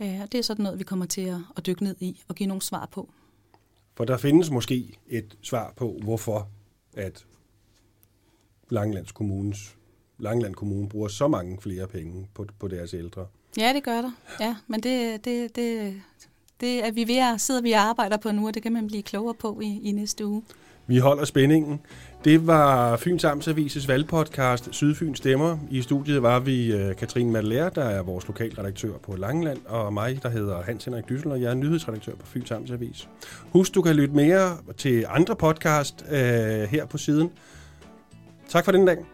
Øh, 0.00 0.20
og 0.22 0.32
det 0.32 0.38
er 0.38 0.42
sådan 0.42 0.62
noget, 0.62 0.78
vi 0.78 0.84
kommer 0.84 1.06
til 1.06 1.20
at, 1.20 1.38
at 1.56 1.66
dykke 1.66 1.84
ned 1.84 1.96
i 2.00 2.22
og 2.28 2.34
give 2.34 2.46
nogle 2.46 2.62
svar 2.62 2.86
på. 2.86 3.10
For 3.96 4.04
der 4.04 4.16
findes 4.16 4.50
måske 4.50 4.98
et 5.06 5.38
svar 5.42 5.72
på, 5.76 5.98
hvorfor 6.02 6.48
at 6.92 7.26
Langelands 8.70 9.12
Kommunes 9.12 9.76
Langeland 10.18 10.54
Kommune 10.54 10.88
bruger 10.88 11.08
så 11.08 11.28
mange 11.28 11.58
flere 11.60 11.86
penge 11.86 12.28
på, 12.34 12.46
på 12.60 12.68
deres 12.68 12.94
ældre. 12.94 13.26
Ja, 13.58 13.72
det 13.72 13.82
gør 13.82 14.02
der. 14.02 14.10
Ja, 14.40 14.56
men 14.66 14.80
det, 14.80 15.24
det, 15.24 15.56
det, 15.56 15.94
det 16.60 16.86
er 16.86 16.92
vi 16.92 17.08
ved 17.08 17.18
at, 17.18 17.40
sidder 17.40 17.62
vi 17.62 17.72
og 17.72 17.80
arbejder 17.80 18.16
på 18.16 18.32
nu, 18.32 18.46
og 18.46 18.54
det 18.54 18.62
kan 18.62 18.72
man 18.72 18.86
blive 18.86 19.02
klogere 19.02 19.34
på 19.34 19.60
i, 19.62 19.80
i 19.82 19.92
næste 19.92 20.26
uge. 20.26 20.42
Vi 20.86 20.98
holder 20.98 21.24
spændingen. 21.24 21.80
Det 22.24 22.46
var 22.46 22.96
Fyns 22.96 23.24
Amtsavises 23.24 23.88
valgpodcast 23.88 24.68
Sydfyn 24.72 25.14
Stemmer. 25.14 25.58
I 25.70 25.82
studiet 25.82 26.22
var 26.22 26.40
vi 26.40 26.74
uh, 26.74 26.96
Katrine 26.96 27.30
Madler, 27.30 27.68
der 27.68 27.84
er 27.84 28.02
vores 28.02 28.26
lokalredaktør 28.26 28.92
på 29.02 29.16
Langeland, 29.16 29.58
og 29.66 29.92
mig, 29.92 30.22
der 30.22 30.28
hedder 30.28 30.62
Hans 30.62 30.84
Henrik 30.84 31.08
Dyssel, 31.08 31.30
og 31.30 31.42
jeg 31.42 31.50
er 31.50 31.54
nyhedsredaktør 31.54 32.14
på 32.14 32.26
Fyns 32.26 32.50
Amtsavis. 32.50 33.08
Husk, 33.52 33.74
du 33.74 33.82
kan 33.82 33.96
lytte 33.96 34.14
mere 34.14 34.56
til 34.76 35.04
andre 35.08 35.36
podcast 35.36 36.04
uh, 36.08 36.16
her 36.70 36.86
på 36.86 36.98
siden. 36.98 37.30
Tak 38.48 38.64
for 38.64 38.72
den 38.72 38.86
dag. 38.86 39.13